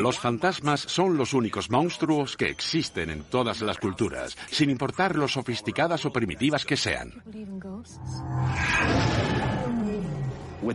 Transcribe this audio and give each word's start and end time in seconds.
Los 0.00 0.18
fantasmas 0.18 0.80
son 0.80 1.18
los 1.18 1.34
únicos 1.34 1.68
monstruos 1.68 2.34
que 2.34 2.48
existen 2.48 3.10
en 3.10 3.22
todas 3.22 3.60
las 3.60 3.76
culturas, 3.76 4.34
sin 4.50 4.70
importar 4.70 5.14
lo 5.14 5.28
sofisticadas 5.28 6.06
o 6.06 6.10
primitivas 6.10 6.64
que 6.64 6.78
sean. 6.78 7.22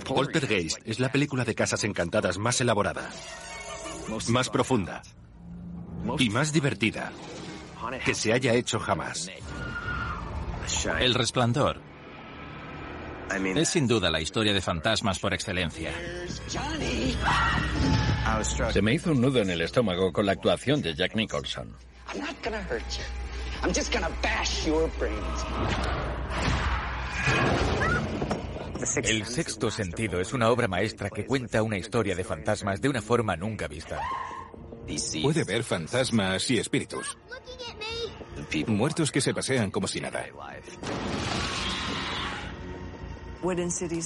Poltergeist 0.06 0.78
es 0.86 1.00
la 1.00 1.12
película 1.12 1.44
de 1.44 1.56
casas 1.56 1.84
encantadas 1.86 2.38
más 2.38 2.62
elaborada, 2.62 3.10
más 4.30 4.50
profunda 4.50 5.02
y 6.20 6.30
más 6.30 6.54
divertida 6.54 7.12
que 8.06 8.14
se 8.14 8.32
haya 8.32 8.54
hecho 8.54 8.80
jamás. 8.80 9.32
El 11.00 11.16
Resplandor 11.16 11.82
es 13.56 13.70
sin 13.70 13.88
duda 13.88 14.12
la 14.12 14.22
historia 14.22 14.54
de 14.54 14.62
fantasmas 14.62 15.18
por 15.18 15.34
excelencia. 15.34 15.92
Se 18.72 18.82
me 18.82 18.94
hizo 18.94 19.12
un 19.12 19.22
nudo 19.22 19.40
en 19.40 19.50
el 19.50 19.62
estómago 19.62 20.12
con 20.12 20.26
la 20.26 20.34
actuación 20.34 20.82
de 20.82 20.96
Jack 20.96 21.16
Nicholson. 21.16 21.76
El 29.04 29.26
sexto 29.26 29.72
sentido 29.72 30.20
es 30.20 30.34
una 30.34 30.50
obra 30.50 30.68
maestra 30.68 31.10
que 31.10 31.26
cuenta 31.26 31.64
una 31.64 31.78
historia 31.78 32.16
de 32.16 32.24
fantasmas 32.24 32.82
de 32.82 32.90
una 32.90 33.02
forma 33.02 33.36
nunca 33.36 33.68
vista. 33.68 34.00
Puede 35.22 35.44
ver 35.44 35.64
fantasmas 35.64 36.50
y 36.52 36.58
espíritus. 36.60 37.18
Muertos 38.68 39.12
que 39.12 39.22
se 39.22 39.34
pasean 39.34 39.72
como 39.72 39.88
si 39.88 40.02
nada. 40.02 40.26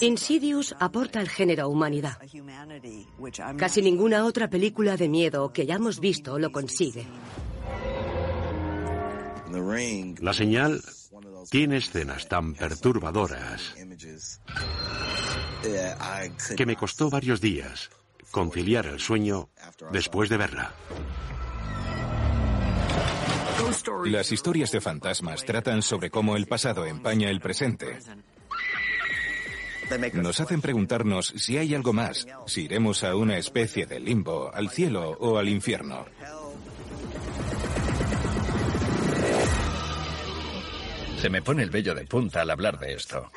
Insidious 0.02 0.75
aporta 0.79 1.20
al 1.20 1.29
género 1.29 1.70
humanidad. 1.70 2.17
Casi 3.58 3.81
ninguna 3.81 4.25
otra 4.25 4.50
película 4.50 4.97
de 4.97 5.08
miedo 5.08 5.52
que 5.53 5.61
hayamos 5.63 6.00
visto 6.00 6.38
lo 6.38 6.52
consigue. 6.52 7.05
La 10.22 10.33
señal 10.33 10.81
tiene 11.50 11.78
escenas 11.78 12.28
tan 12.28 12.53
perturbadoras 12.53 13.75
que 16.56 16.66
me 16.66 16.75
costó 16.75 17.09
varios 17.09 17.41
días 17.41 17.89
conciliar 18.31 18.85
el 18.85 19.00
sueño 19.00 19.50
después 19.91 20.30
de 20.30 20.38
verla. 20.38 20.73
Las 24.06 24.31
historias 24.31 24.72
de 24.72 24.81
fantasmas 24.81 25.44
tratan 25.44 25.81
sobre 25.81 26.09
cómo 26.09 26.35
el 26.35 26.47
pasado 26.47 26.85
empaña 26.85 27.30
el 27.30 27.39
presente. 27.39 28.00
Nos 30.13 30.39
hacen 30.39 30.61
preguntarnos 30.61 31.33
si 31.35 31.57
hay 31.57 31.73
algo 31.73 31.93
más, 31.93 32.27
si 32.45 32.63
iremos 32.63 33.03
a 33.03 33.15
una 33.15 33.37
especie 33.37 33.85
de 33.85 33.99
limbo, 33.99 34.51
al 34.53 34.69
cielo 34.69 35.17
o 35.19 35.37
al 35.37 35.49
infierno. 35.49 36.05
Se 41.19 41.29
me 41.29 41.41
pone 41.41 41.63
el 41.63 41.69
vello 41.69 41.93
de 41.95 42.05
punta 42.05 42.41
al 42.41 42.49
hablar 42.51 42.79
de 42.79 42.93
esto. 42.93 43.29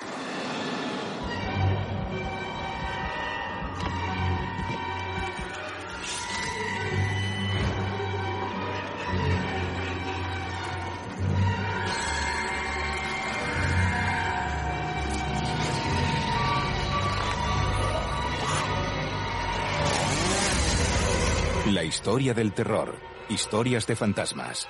Historia 22.02 22.34
del 22.34 22.52
terror. 22.52 22.96
Historias 23.28 23.86
de 23.86 23.94
fantasmas. 23.94 24.66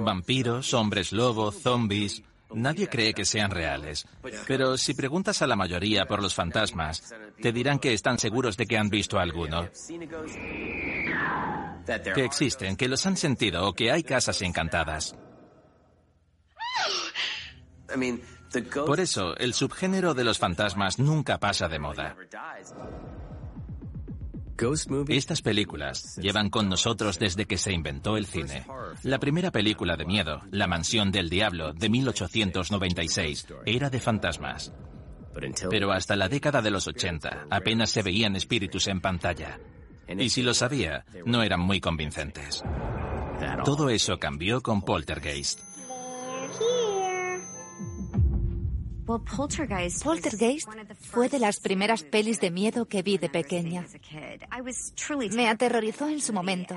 Vampiros, 0.00 0.74
hombres 0.74 1.12
lobo, 1.12 1.52
zombies. 1.52 2.24
Nadie 2.52 2.88
cree 2.88 3.14
que 3.14 3.24
sean 3.24 3.52
reales. 3.52 4.04
Pero 4.48 4.76
si 4.76 4.94
preguntas 4.94 5.42
a 5.42 5.46
la 5.46 5.54
mayoría 5.54 6.06
por 6.06 6.20
los 6.20 6.34
fantasmas, 6.34 7.14
te 7.40 7.52
dirán 7.52 7.78
que 7.78 7.92
están 7.92 8.18
seguros 8.18 8.56
de 8.56 8.66
que 8.66 8.78
han 8.78 8.88
visto 8.88 9.16
a 9.16 9.22
alguno. 9.22 9.68
Que 12.16 12.24
existen, 12.24 12.74
que 12.74 12.88
los 12.88 13.06
han 13.06 13.16
sentido 13.16 13.68
o 13.68 13.74
que 13.74 13.92
hay 13.92 14.02
casas 14.02 14.42
encantadas. 14.42 15.14
Por 18.86 19.00
eso, 19.00 19.36
el 19.36 19.54
subgénero 19.54 20.14
de 20.14 20.24
los 20.24 20.38
fantasmas 20.38 20.98
nunca 20.98 21.38
pasa 21.38 21.68
de 21.68 21.78
moda. 21.78 22.16
Estas 25.08 25.40
películas 25.40 26.16
llevan 26.16 26.50
con 26.50 26.68
nosotros 26.68 27.18
desde 27.18 27.46
que 27.46 27.56
se 27.56 27.72
inventó 27.72 28.16
el 28.18 28.26
cine. 28.26 28.66
La 29.02 29.18
primera 29.18 29.50
película 29.50 29.96
de 29.96 30.04
miedo, 30.04 30.42
La 30.50 30.66
Mansión 30.66 31.10
del 31.10 31.30
Diablo, 31.30 31.72
de 31.72 31.88
1896, 31.88 33.46
era 33.64 33.88
de 33.88 34.00
fantasmas. 34.00 34.72
Pero 35.70 35.92
hasta 35.92 36.16
la 36.16 36.28
década 36.28 36.60
de 36.60 36.70
los 36.70 36.86
80 36.86 37.46
apenas 37.50 37.90
se 37.90 38.02
veían 38.02 38.36
espíritus 38.36 38.88
en 38.88 39.00
pantalla. 39.00 39.58
Y 40.08 40.28
si 40.28 40.42
lo 40.42 40.52
sabía, 40.52 41.06
no 41.24 41.42
eran 41.42 41.60
muy 41.60 41.80
convincentes. 41.80 42.62
Todo 43.64 43.88
eso 43.88 44.18
cambió 44.18 44.60
con 44.60 44.82
Poltergeist. 44.82 45.69
Poltergeist 49.18 50.68
fue 51.10 51.28
de 51.28 51.38
las 51.38 51.60
primeras 51.60 52.04
pelis 52.04 52.40
de 52.40 52.50
miedo 52.50 52.86
que 52.86 53.02
vi 53.02 53.18
de 53.18 53.28
pequeña. 53.28 53.86
Me 55.32 55.48
aterrorizó 55.48 56.08
en 56.08 56.20
su 56.20 56.32
momento. 56.32 56.76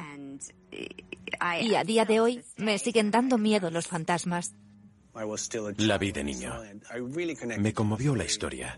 Y 1.61 1.75
a 1.75 1.83
día 1.83 2.05
de 2.05 2.19
hoy 2.19 2.43
me 2.57 2.77
siguen 2.79 3.11
dando 3.11 3.38
miedo 3.38 3.69
los 3.69 3.88
fantasmas. 3.88 4.53
La 5.77 5.97
vi 5.99 6.11
de 6.11 6.23
niño. 6.23 6.53
Me 7.59 7.73
conmovió 7.73 8.16
la 8.16 8.25
historia, 8.25 8.75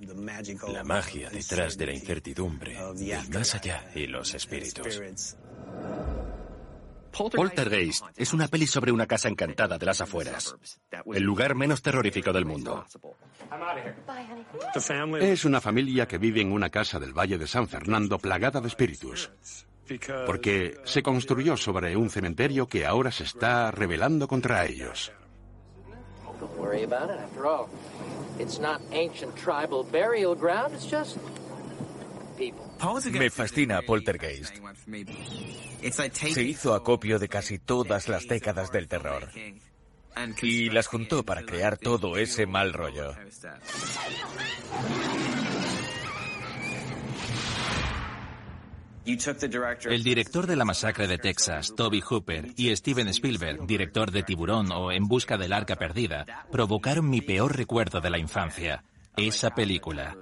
la 0.67 0.83
magia 0.83 1.29
detrás 1.29 1.77
de 1.77 1.85
la 1.85 1.93
incertidumbre, 1.93 2.77
el 2.77 3.29
más 3.29 3.55
allá 3.55 3.89
y 3.95 4.07
los 4.07 4.33
espíritus. 4.33 5.01
Poltergeist 7.17 8.05
es 8.15 8.33
una 8.33 8.47
peli 8.47 8.67
sobre 8.67 8.91
una 8.91 9.07
casa 9.07 9.29
encantada 9.29 9.77
de 9.77 9.85
las 9.85 10.01
afueras, 10.01 10.55
el 11.13 11.23
lugar 11.23 11.55
menos 11.55 11.81
terrorífico 11.81 12.33
del 12.33 12.45
mundo. 12.45 12.85
Es 15.19 15.45
una 15.45 15.61
familia 15.61 16.07
que 16.07 16.17
vive 16.17 16.41
en 16.41 16.51
una 16.51 16.69
casa 16.69 16.99
del 16.99 17.13
Valle 17.13 17.37
de 17.37 17.47
San 17.47 17.67
Fernando 17.67 18.17
plagada 18.17 18.59
de 18.59 18.67
espíritus. 18.67 19.31
Porque 20.25 20.79
se 20.83 21.03
construyó 21.03 21.55
sobre 21.57 21.95
un 21.95 22.09
cementerio 22.09 22.67
que 22.67 22.85
ahora 22.85 23.11
se 23.11 23.23
está 23.23 23.71
rebelando 23.71 24.27
contra 24.27 24.65
ellos. 24.65 25.11
Me 33.11 33.29
fascina 33.29 33.81
Poltergeist. 33.81 34.55
Se 36.13 36.43
hizo 36.43 36.73
acopio 36.73 37.19
de 37.19 37.29
casi 37.29 37.59
todas 37.59 38.07
las 38.07 38.27
décadas 38.27 38.71
del 38.71 38.87
terror. 38.87 39.29
Y 40.41 40.69
las 40.69 40.87
juntó 40.87 41.23
para 41.23 41.43
crear 41.43 41.77
todo 41.77 42.17
ese 42.17 42.45
mal 42.45 42.73
rollo. 42.73 43.13
El 49.05 50.03
director 50.03 50.47
de 50.47 50.55
la 50.55 50.65
masacre 50.65 51.07
de 51.07 51.19
Texas, 51.19 51.73
Toby 51.75 52.01
Hooper, 52.01 52.53
y 52.57 52.75
Steven 52.75 53.07
Spielberg, 53.09 53.67
director 53.67 54.09
de 54.09 54.23
Tiburón 54.23 54.71
o 54.71 54.91
En 54.91 55.07
busca 55.07 55.37
del 55.37 55.53
arca 55.53 55.75
perdida, 55.75 56.25
provocaron 56.51 57.07
mi 57.07 57.21
peor 57.21 57.55
recuerdo 57.55 58.01
de 58.01 58.09
la 58.09 58.17
infancia. 58.17 58.83
Esa 59.15 59.51
película. 59.51 60.15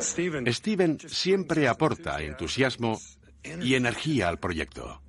Steven. 0.00 0.98
Siempre 1.00 1.68
aporta 1.68 2.20
entusiasmo 2.22 2.98
y 3.42 3.74
energía 3.74 4.28
al 4.28 4.38
proyecto. 4.38 5.02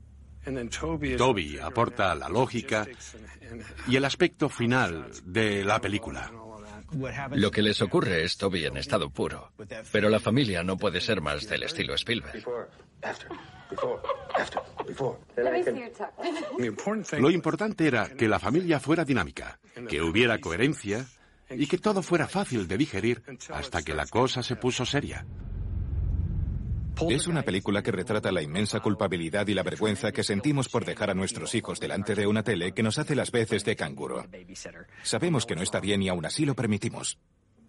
Toby 1.17 1.59
aporta 1.59 2.15
la 2.15 2.27
lógica 2.27 2.87
y 3.87 3.95
el 3.95 4.05
aspecto 4.05 4.49
final 4.49 5.09
de 5.23 5.63
la 5.63 5.79
película. 5.79 6.31
Lo 7.31 7.51
que 7.51 7.61
les 7.61 7.81
ocurre 7.81 8.23
es 8.23 8.37
Toby 8.37 8.65
en 8.65 8.77
estado 8.77 9.09
puro, 9.09 9.51
pero 9.91 10.09
la 10.09 10.19
familia 10.19 10.63
no 10.63 10.77
puede 10.77 10.99
ser 10.99 11.21
más 11.21 11.47
del 11.47 11.63
estilo 11.63 11.93
Spielberg. 11.93 12.43
Lo 17.19 17.31
importante 17.31 17.87
era 17.87 18.09
que 18.09 18.27
la 18.27 18.39
familia 18.39 18.79
fuera 18.79 19.05
dinámica, 19.05 19.59
que 19.87 20.01
hubiera 20.01 20.39
coherencia 20.39 21.05
y 21.57 21.67
que 21.67 21.77
todo 21.77 22.01
fuera 22.01 22.27
fácil 22.27 22.67
de 22.67 22.77
digerir 22.77 23.23
hasta 23.49 23.81
que 23.81 23.93
la 23.93 24.05
cosa 24.05 24.43
se 24.43 24.55
puso 24.55 24.85
seria. 24.85 25.25
Es 27.09 27.27
una 27.27 27.41
película 27.41 27.81
que 27.81 27.91
retrata 27.91 28.31
la 28.31 28.41
inmensa 28.41 28.79
culpabilidad 28.79 29.47
y 29.47 29.53
la 29.53 29.63
vergüenza 29.63 30.11
que 30.11 30.23
sentimos 30.23 30.69
por 30.69 30.85
dejar 30.85 31.09
a 31.09 31.13
nuestros 31.13 31.55
hijos 31.55 31.79
delante 31.79 32.13
de 32.15 32.27
una 32.27 32.43
tele 32.43 32.73
que 32.73 32.83
nos 32.83 32.99
hace 32.99 33.15
las 33.15 33.31
veces 33.31 33.63
de 33.63 33.75
canguro. 33.75 34.25
Sabemos 35.03 35.45
que 35.45 35.55
no 35.55 35.63
está 35.63 35.79
bien 35.79 36.03
y 36.03 36.09
aún 36.09 36.25
así 36.25 36.45
lo 36.45 36.53
permitimos. 36.53 37.17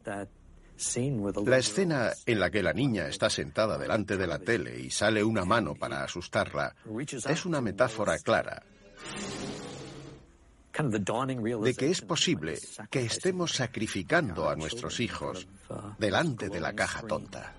La 0.05 1.59
escena 1.59 2.11
en 2.27 2.41
la 2.41 2.51
que 2.51 2.63
la 2.63 2.73
niña 2.73 3.07
está 3.07 3.31
sentada 3.31 3.79
delante 3.79 4.17
de 4.17 4.27
la 4.27 4.39
tele 4.39 4.81
y 4.81 4.91
sale 4.91 5.23
una 5.23 5.45
mano 5.45 5.75
para 5.75 6.03
asustarla 6.03 6.75
es 7.29 7.47
una 7.47 7.61
metáfora 7.61 8.19
clara 8.19 8.63
de 10.73 11.75
que 11.75 11.91
es 11.91 12.01
posible 12.01 12.59
que 12.91 13.05
estemos 13.05 13.53
sacrificando 13.53 14.49
a 14.49 14.57
nuestros 14.57 15.01
hijos 15.01 15.47
delante 15.99 16.49
de 16.49 16.61
la 16.61 16.73
caja 16.73 17.03
tonta. 17.03 17.55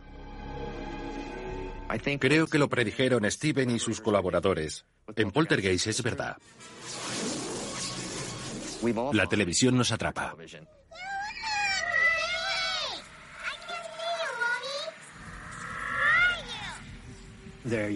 Creo 2.20 2.48
que 2.48 2.58
lo 2.58 2.70
predijeron 2.70 3.30
Steven 3.30 3.70
y 3.70 3.80
sus 3.80 4.02
colaboradores. 4.02 4.86
En 5.16 5.32
Poltergeist 5.32 5.88
es 5.88 6.02
verdad. 6.02 6.38
La 9.14 9.28
televisión 9.28 9.78
nos 9.78 9.92
atrapa. 9.92 10.36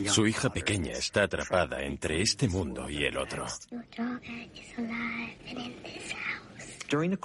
Su 0.08 0.26
hija 0.26 0.50
pequeña 0.50 0.94
está 0.94 1.24
atrapada 1.24 1.82
entre 1.82 2.22
este 2.22 2.48
mundo 2.48 2.90
y 2.90 3.04
el 3.04 3.18
otro. 3.18 3.46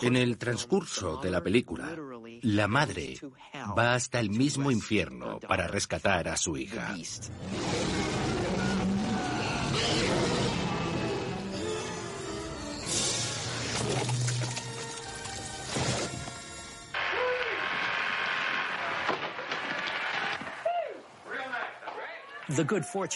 En 0.02 0.16
el 0.16 0.38
transcurso 0.38 1.18
de 1.18 1.30
la 1.30 1.40
película, 1.40 1.96
la 2.42 2.66
madre 2.66 3.16
va 3.78 3.94
hasta 3.94 4.18
el 4.18 4.30
mismo 4.30 4.70
infierno 4.70 5.38
para 5.38 5.68
rescatar 5.68 6.28
a 6.28 6.36
su 6.36 6.56
hija. 6.56 6.96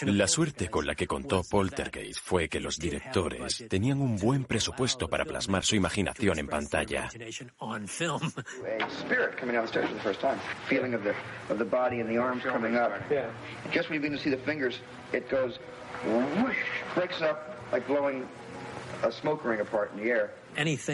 La 0.05 0.27
suerte 0.27 0.69
con 0.69 0.85
la 0.85 0.95
que 0.95 1.05
contó 1.05 1.43
Poltergeist 1.43 2.19
fue 2.23 2.49
que 2.49 2.59
los 2.59 2.77
directores 2.77 3.65
tenían 3.69 4.01
un 4.01 4.17
buen 4.17 4.45
presupuesto 4.45 5.07
para 5.07 5.25
plasmar 5.25 5.63
su 5.63 5.75
imaginación 5.75 6.39
en 6.39 6.47
pantalla. 6.47 7.09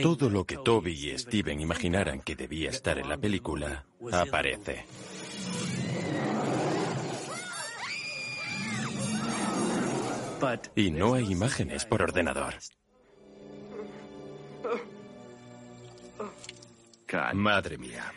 Todo 0.01 0.29
lo 0.29 0.43
que 0.43 0.57
Toby 0.57 0.91
y 0.91 1.17
Steven 1.17 1.59
imaginaran 1.61 2.19
que 2.19 2.35
debía 2.35 2.69
estar 2.69 2.97
en 2.97 3.07
la 3.07 3.17
película 3.17 3.85
aparece. 4.11 4.85
Y 10.75 10.91
no 10.91 11.13
hay 11.13 11.31
imágenes 11.31 11.85
por 11.85 12.01
ordenador. 12.01 12.55
Madre 17.33 17.77
mía. 17.77 18.11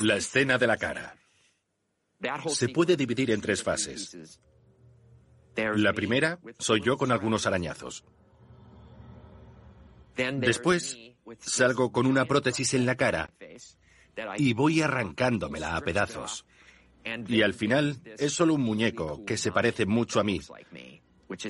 La 0.00 0.16
escena 0.16 0.58
de 0.58 0.66
la 0.66 0.76
cara. 0.76 1.16
Se 2.48 2.68
puede 2.68 2.96
dividir 2.96 3.30
en 3.30 3.40
tres 3.40 3.62
fases. 3.62 4.38
La 5.56 5.92
primera 5.92 6.38
soy 6.58 6.82
yo 6.82 6.96
con 6.96 7.12
algunos 7.12 7.46
arañazos. 7.46 8.04
Después 10.16 10.98
salgo 11.40 11.92
con 11.92 12.06
una 12.06 12.24
prótesis 12.24 12.74
en 12.74 12.86
la 12.86 12.96
cara 12.96 13.30
y 14.36 14.54
voy 14.54 14.82
arrancándomela 14.82 15.76
a 15.76 15.80
pedazos. 15.80 16.46
Y 17.28 17.42
al 17.42 17.54
final 17.54 18.00
es 18.18 18.32
solo 18.32 18.54
un 18.54 18.62
muñeco 18.62 19.24
que 19.24 19.36
se 19.36 19.52
parece 19.52 19.86
mucho 19.86 20.20
a 20.20 20.24
mí. 20.24 20.40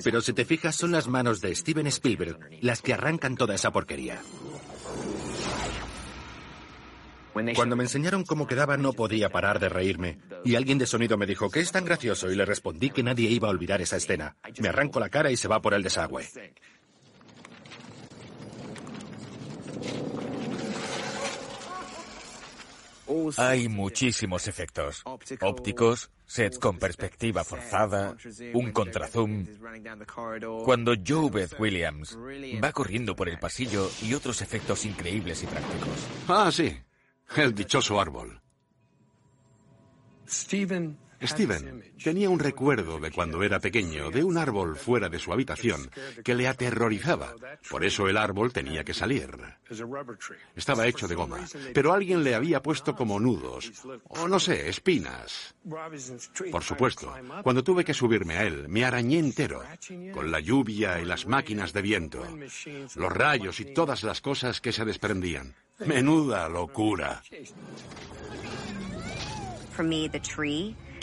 Pero 0.03 0.21
si 0.21 0.33
te 0.33 0.45
fijas, 0.45 0.75
son 0.75 0.91
las 0.91 1.07
manos 1.07 1.41
de 1.41 1.53
Steven 1.55 1.87
Spielberg 1.87 2.39
las 2.61 2.81
que 2.81 2.93
arrancan 2.93 3.35
toda 3.35 3.55
esa 3.55 3.71
porquería. 3.71 4.21
Cuando 7.55 7.75
me 7.75 7.83
enseñaron 7.83 8.23
cómo 8.23 8.47
quedaba 8.47 8.77
no 8.77 8.93
podía 8.93 9.29
parar 9.29 9.59
de 9.59 9.69
reírme. 9.69 10.17
Y 10.43 10.55
alguien 10.55 10.77
de 10.77 10.87
sonido 10.87 11.17
me 11.17 11.27
dijo 11.27 11.49
que 11.49 11.59
es 11.59 11.71
tan 11.71 11.85
gracioso 11.85 12.31
y 12.31 12.35
le 12.35 12.45
respondí 12.45 12.89
que 12.89 13.03
nadie 13.03 13.29
iba 13.29 13.47
a 13.47 13.51
olvidar 13.51 13.81
esa 13.81 13.97
escena. 13.97 14.35
Me 14.59 14.69
arranco 14.69 14.99
la 14.99 15.09
cara 15.09 15.29
y 15.29 15.37
se 15.37 15.47
va 15.47 15.61
por 15.61 15.73
el 15.73 15.83
desagüe. 15.83 16.25
Hay 23.37 23.69
muchísimos 23.69 24.47
efectos. 24.47 25.03
Ópticos, 25.41 26.11
sets 26.25 26.59
con 26.59 26.77
perspectiva 26.77 27.43
forzada, 27.43 28.15
un 28.53 28.71
contrazoom. 28.71 29.45
Cuando 30.63 30.93
Joe 31.05 31.29
Beth 31.29 31.59
Williams 31.59 32.17
va 32.63 32.71
corriendo 32.71 33.15
por 33.15 33.29
el 33.29 33.39
pasillo 33.39 33.89
y 34.01 34.13
otros 34.13 34.41
efectos 34.41 34.85
increíbles 34.85 35.43
y 35.43 35.47
prácticos. 35.47 36.07
Ah, 36.27 36.49
sí. 36.51 36.77
El 37.35 37.53
dichoso 37.53 37.99
árbol. 37.99 38.41
Steven 40.27 40.97
Steven 41.21 41.83
tenía 42.03 42.29
un 42.29 42.39
recuerdo 42.39 42.99
de 42.99 43.11
cuando 43.11 43.41
era 43.43 43.59
pequeño 43.59 44.11
de 44.11 44.23
un 44.23 44.37
árbol 44.37 44.75
fuera 44.75 45.09
de 45.09 45.19
su 45.19 45.33
habitación 45.33 45.89
que 46.23 46.35
le 46.35 46.47
aterrorizaba. 46.47 47.33
Por 47.69 47.83
eso 47.83 48.07
el 48.07 48.17
árbol 48.17 48.53
tenía 48.53 48.83
que 48.83 48.93
salir. 48.93 49.37
Estaba 50.55 50.87
hecho 50.87 51.07
de 51.07 51.15
goma, 51.15 51.39
pero 51.73 51.93
alguien 51.93 52.23
le 52.23 52.35
había 52.35 52.61
puesto 52.61 52.95
como 52.95 53.19
nudos, 53.19 53.71
o 54.07 54.27
no 54.27 54.39
sé, 54.39 54.69
espinas. 54.69 55.55
Por 56.51 56.63
supuesto, 56.63 57.13
cuando 57.43 57.63
tuve 57.63 57.83
que 57.83 57.93
subirme 57.93 58.37
a 58.37 58.43
él, 58.43 58.67
me 58.69 58.85
arañé 58.85 59.19
entero, 59.19 59.63
con 60.13 60.31
la 60.31 60.39
lluvia 60.39 60.99
y 61.01 61.05
las 61.05 61.25
máquinas 61.25 61.73
de 61.73 61.81
viento, 61.81 62.23
los 62.95 63.11
rayos 63.11 63.59
y 63.59 63.73
todas 63.73 64.03
las 64.03 64.21
cosas 64.21 64.61
que 64.61 64.71
se 64.71 64.85
desprendían. 64.85 65.55
Menuda 65.79 66.49
locura 66.49 67.21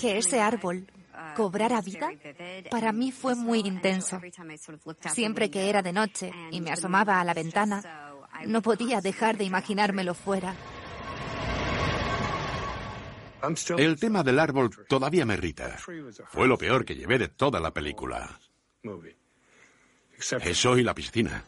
que 0.05 0.19
ese 0.19 0.41
árbol 0.41 0.87
cobrara 1.35 1.81
vida, 1.81 2.11
para 2.71 2.93
mí 2.93 3.11
fue 3.11 3.35
muy 3.35 3.61
intenso. 3.61 4.21
Siempre 5.13 5.51
que 5.51 5.71
era 5.71 5.83
de 5.83 5.93
noche 5.93 6.31
y 6.51 6.61
me 6.61 6.71
asomaba 6.71 7.21
a 7.21 7.25
la 7.25 7.33
ventana, 7.33 7.83
no 8.47 8.61
podía 8.61 9.01
dejar 9.01 9.39
de 9.39 9.45
imaginármelo 9.45 10.15
fuera. 10.15 10.55
El 13.77 13.99
tema 13.99 14.23
del 14.23 14.39
árbol 14.39 14.71
todavía 14.89 15.25
me 15.25 15.35
irrita. 15.35 15.77
Fue 16.29 16.47
lo 16.47 16.57
peor 16.59 16.85
que 16.85 16.95
llevé 16.95 17.19
de 17.19 17.29
toda 17.29 17.61
la 17.61 17.73
película. 17.73 18.39
Eso 20.19 20.79
y 20.79 20.83
la 20.83 20.95
piscina. 20.95 21.45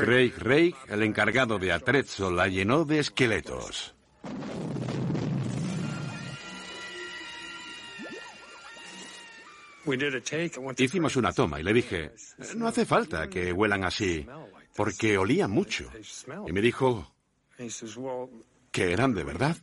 Craig 0.00 0.32
Ray, 0.38 0.74
el 0.88 1.02
encargado 1.02 1.58
de 1.58 1.72
Atrezzo, 1.72 2.30
la 2.30 2.48
llenó 2.48 2.84
de 2.84 3.00
esqueletos. 3.00 3.94
Hicimos 10.76 11.16
una 11.16 11.32
toma 11.32 11.60
y 11.60 11.62
le 11.62 11.72
dije, 11.72 12.12
no 12.56 12.68
hace 12.68 12.84
falta 12.84 13.28
que 13.28 13.52
huelan 13.52 13.84
así, 13.84 14.26
porque 14.76 15.18
olían 15.18 15.50
mucho. 15.50 15.90
Y 16.46 16.52
me 16.52 16.60
dijo 16.60 17.14
que 18.70 18.92
eran 18.92 19.14
de 19.14 19.24
verdad. 19.24 19.56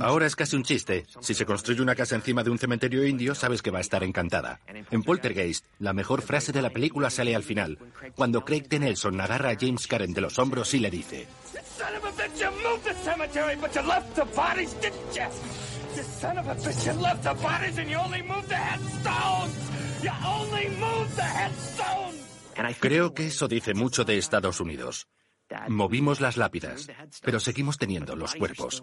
Ahora 0.00 0.26
es 0.26 0.36
casi 0.36 0.56
un 0.56 0.62
chiste. 0.62 1.06
Si 1.20 1.34
se 1.34 1.46
construye 1.46 1.82
una 1.82 1.94
casa 1.94 2.14
encima 2.14 2.42
de 2.42 2.50
un 2.50 2.58
cementerio 2.58 3.06
indio, 3.06 3.34
sabes 3.34 3.62
que 3.62 3.70
va 3.70 3.78
a 3.78 3.80
estar 3.80 4.02
encantada. 4.02 4.60
En 4.90 5.02
Poltergeist, 5.02 5.66
la 5.78 5.92
mejor 5.92 6.22
frase 6.22 6.52
de 6.52 6.62
la 6.62 6.70
película 6.70 7.10
sale 7.10 7.34
al 7.34 7.42
final, 7.42 7.78
cuando 8.14 8.44
Craig 8.44 8.68
T. 8.68 8.78
Nelson 8.78 9.20
agarra 9.20 9.50
a 9.50 9.56
James 9.58 9.86
Karen 9.86 10.12
de 10.12 10.20
los 10.20 10.38
hombros 10.38 10.74
y 10.74 10.80
le 10.80 10.90
dice... 10.90 11.26
Creo 22.80 23.14
que 23.14 23.26
eso 23.26 23.48
dice 23.48 23.74
mucho 23.74 24.04
de 24.04 24.18
Estados 24.18 24.60
Unidos. 24.60 25.08
Movimos 25.68 26.20
las 26.20 26.36
lápidas, 26.36 26.88
pero 27.22 27.40
seguimos 27.40 27.78
teniendo 27.78 28.16
los 28.16 28.34
cuerpos. 28.34 28.82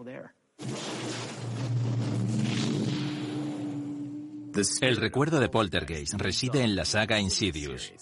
El 4.81 4.97
recuerdo 4.97 5.39
de 5.39 5.49
Poltergeist 5.49 6.15
reside 6.15 6.63
en 6.63 6.75
la 6.75 6.85
saga 6.85 7.19
Insidious, 7.19 7.93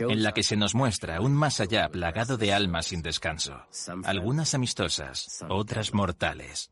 en 0.00 0.22
la 0.22 0.32
que 0.32 0.42
se 0.42 0.56
nos 0.56 0.74
muestra 0.74 1.20
un 1.20 1.32
más 1.32 1.60
allá 1.60 1.88
plagado 1.90 2.36
de 2.36 2.52
almas 2.52 2.86
sin 2.86 3.02
descanso, 3.02 3.62
algunas 4.04 4.54
amistosas, 4.54 5.44
otras 5.48 5.92
mortales. 5.92 6.70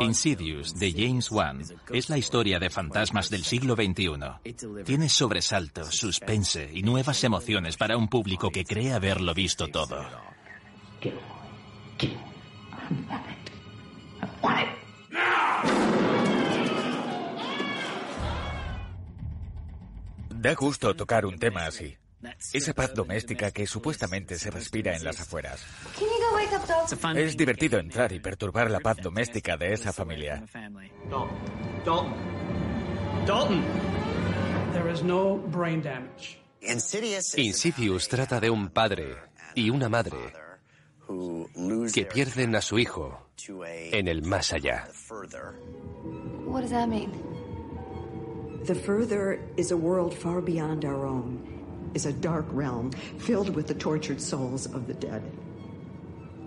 Insidious 0.00 0.74
de 0.74 0.92
James 0.92 1.30
Wan 1.30 1.62
es 1.92 2.08
la 2.08 2.18
historia 2.18 2.58
de 2.58 2.68
fantasmas 2.68 3.30
del 3.30 3.44
siglo 3.44 3.76
XXI. 3.76 4.84
Tiene 4.84 5.08
sobresalto, 5.08 5.84
suspense 5.90 6.68
y 6.72 6.82
nuevas 6.82 7.22
emociones 7.22 7.76
para 7.76 7.96
un 7.96 8.08
público 8.08 8.50
que 8.50 8.64
cree 8.64 8.92
haberlo 8.92 9.34
visto 9.34 9.68
todo. 9.68 10.04
Da 20.30 20.54
gusto 20.54 20.94
tocar 20.94 21.24
un 21.24 21.38
tema 21.38 21.66
así. 21.66 21.96
Esa 22.52 22.74
paz 22.74 22.94
doméstica 22.94 23.50
que 23.50 23.66
supuestamente 23.66 24.38
se 24.38 24.50
respira 24.50 24.96
en 24.96 25.04
las 25.04 25.20
afueras. 25.20 25.64
Es 27.16 27.36
divertido 27.36 27.78
entrar 27.78 28.12
y 28.12 28.20
perturbar 28.20 28.70
la 28.70 28.80
paz 28.80 28.98
doméstica 29.02 29.56
de 29.56 29.72
esa 29.72 29.92
familia. 29.92 30.44
Insidious 37.36 38.08
trata 38.08 38.40
de 38.40 38.50
un 38.50 38.68
padre 38.70 39.16
y 39.54 39.70
una 39.70 39.88
madre 39.88 40.18
que 41.92 42.04
pierden 42.04 42.56
a 42.56 42.60
su 42.60 42.78
hijo 42.78 43.28
en 43.92 44.08
el 44.08 44.22
más 44.22 44.52
allá. 44.52 44.88
What 46.46 46.62
does 46.62 46.70
that 46.70 46.88
mean? 46.88 47.10
The 48.66 48.74
further 48.74 49.40
is 49.56 49.70
a 49.70 49.76
world 49.76 50.14
far 50.14 50.40
beyond 50.40 50.84
our 50.84 51.06
own, 51.06 51.40
is 51.94 52.06
a 52.06 52.12
dark 52.12 52.46
realm 52.50 52.90
filled 53.18 53.54
with 53.54 53.66
the 53.66 53.74
tortured 53.74 54.20
souls 54.20 54.66
of 54.66 54.86
the 54.86 54.94
dead. 54.94 55.22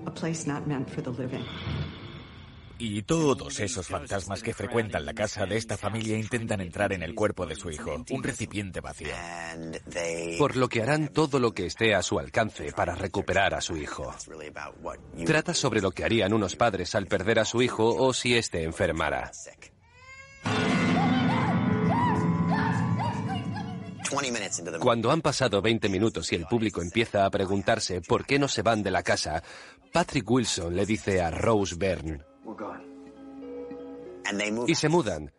A 0.09 0.11
place 0.11 0.47
not 0.47 0.65
meant 0.65 0.89
for 0.89 1.03
the 1.03 1.11
living. 1.11 1.45
Y 2.79 3.03
todos 3.03 3.59
esos 3.59 3.87
fantasmas 3.87 4.41
que 4.41 4.55
frecuentan 4.55 5.05
la 5.05 5.13
casa 5.13 5.45
de 5.45 5.55
esta 5.55 5.77
familia 5.77 6.17
intentan 6.17 6.61
entrar 6.61 6.93
en 6.93 7.03
el 7.03 7.13
cuerpo 7.13 7.45
de 7.45 7.53
su 7.53 7.69
hijo, 7.69 8.03
un 8.09 8.23
recipiente 8.23 8.79
vacío. 8.79 9.09
Por 10.39 10.55
lo 10.55 10.67
que 10.67 10.81
harán 10.81 11.09
todo 11.09 11.39
lo 11.39 11.51
que 11.51 11.67
esté 11.67 11.93
a 11.93 12.01
su 12.01 12.17
alcance 12.17 12.71
para 12.71 12.95
recuperar 12.95 13.53
a 13.53 13.61
su 13.61 13.77
hijo. 13.77 14.11
Trata 15.25 15.53
sobre 15.53 15.81
lo 15.81 15.91
que 15.91 16.05
harían 16.05 16.33
unos 16.33 16.55
padres 16.55 16.95
al 16.95 17.05
perder 17.05 17.37
a 17.37 17.45
su 17.45 17.61
hijo 17.61 17.93
o 17.95 18.11
si 18.11 18.35
éste 18.35 18.63
enfermara. 18.63 19.31
Cuando 24.79 25.11
han 25.11 25.21
pasado 25.21 25.61
20 25.61 25.89
minutos 25.89 26.31
y 26.31 26.35
el 26.35 26.45
público 26.45 26.81
empieza 26.81 27.25
a 27.25 27.29
preguntarse 27.29 28.01
por 28.01 28.25
qué 28.25 28.39
no 28.39 28.47
se 28.47 28.61
van 28.61 28.83
de 28.83 28.91
la 28.91 29.03
casa, 29.03 29.43
Patrick 29.91 30.29
Wilson 30.29 30.75
le 30.75 30.85
dice 30.85 31.21
a 31.21 31.31
Rose 31.31 31.75
Byrne, 31.75 32.23
y 34.67 34.75
se 34.75 34.89
mudan. 34.89 35.31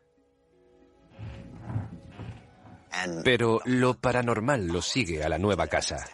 Pero 3.25 3.61
lo 3.65 3.95
paranormal 3.95 4.67
los 4.67 4.87
sigue 4.87 5.25
a 5.25 5.29
la 5.29 5.39
nueva 5.39 5.69
casa. 5.69 6.05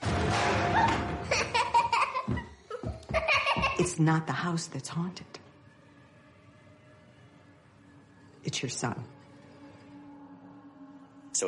It's 3.78 4.00
not 4.00 4.26
the 4.26 4.32
house 4.32 4.68
that's 4.68 4.88
haunted. 4.88 5.26
It's 8.42 8.60
your 8.60 8.70
son. 8.70 8.96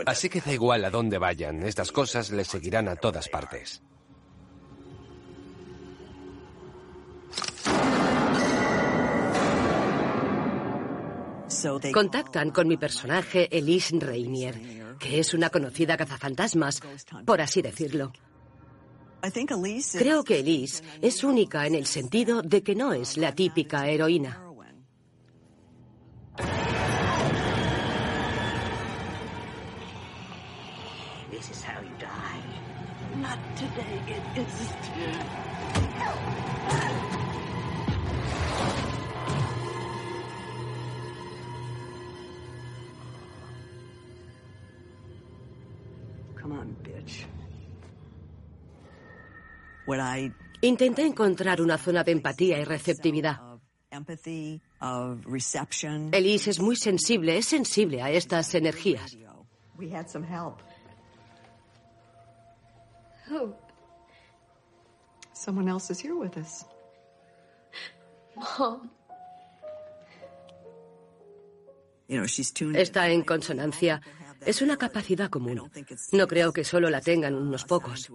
Así 0.07 0.29
que 0.29 0.41
da 0.41 0.53
igual 0.53 0.85
a 0.85 0.91
dónde 0.91 1.19
vayan, 1.19 1.63
estas 1.63 1.93
cosas 1.93 2.31
les 2.31 2.49
seguirán 2.49 2.89
a 2.89 2.97
todas 2.97 3.29
partes. 3.29 3.83
Contactan 11.93 12.51
con 12.51 12.69
mi 12.69 12.77
personaje 12.77 13.49
Elise 13.51 13.99
Rainier, 13.99 14.97
que 14.99 15.21
es 15.21 15.35
una 15.35 15.51
conocida 15.51 15.97
cazafantasmas, 15.97 16.81
por 17.27 17.41
así 17.41 17.61
decirlo. 17.61 18.13
Creo 19.99 20.25
que 20.25 20.41
Elise 20.41 20.83
es 21.03 21.23
única 21.25 21.67
en 21.67 21.75
el 21.75 21.87
sentido 21.87 22.41
de 22.41 22.63
que 22.63 22.75
no 22.75 22.93
es 22.95 23.19
la 23.19 23.35
típica 23.35 23.89
heroína. 23.89 24.50
Intenté 50.63 51.07
encontrar 51.07 51.63
una 51.63 51.79
zona 51.79 52.05
de 52.05 52.13
empatía 52.13 52.59
y 52.59 52.65
receptividad. 52.65 53.41
Elise 56.13 56.51
es 56.51 56.61
muy 56.61 56.77
sensible, 56.77 57.39
es 57.39 57.47
sensible 57.47 58.03
a 58.03 58.11
estas 58.11 58.55
energías. 58.55 59.17
Someone 65.41 65.71
else 65.71 65.91
is 65.91 66.05
here 66.05 66.15
with 66.15 66.37
us. 66.37 66.67
Mom. 68.37 68.91
Está 72.75 73.09
en 73.09 73.23
consonancia. 73.23 74.03
Es 74.45 74.61
una 74.61 74.77
capacidad 74.77 75.31
común. 75.31 75.71
No 76.13 76.27
creo 76.27 76.53
que 76.53 76.65
solo 76.65 76.91
la 76.91 77.01
tengan 77.01 77.35
unos 77.35 77.65
pocos. 77.65 78.11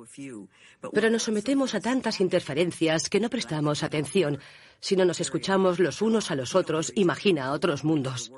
Pero 0.93 1.09
nos 1.09 1.23
sometemos 1.23 1.73
a 1.73 1.79
tantas 1.79 2.19
interferencias 2.19 3.09
que 3.09 3.19
no 3.19 3.29
prestamos 3.31 3.81
atención. 3.81 4.39
Si 4.79 4.95
no 4.95 5.05
nos 5.05 5.19
escuchamos 5.19 5.79
los 5.79 6.03
unos 6.03 6.29
a 6.29 6.35
los 6.35 6.53
otros, 6.53 6.91
imagina 6.95 7.51
otros 7.53 7.83
mundos. 7.83 8.31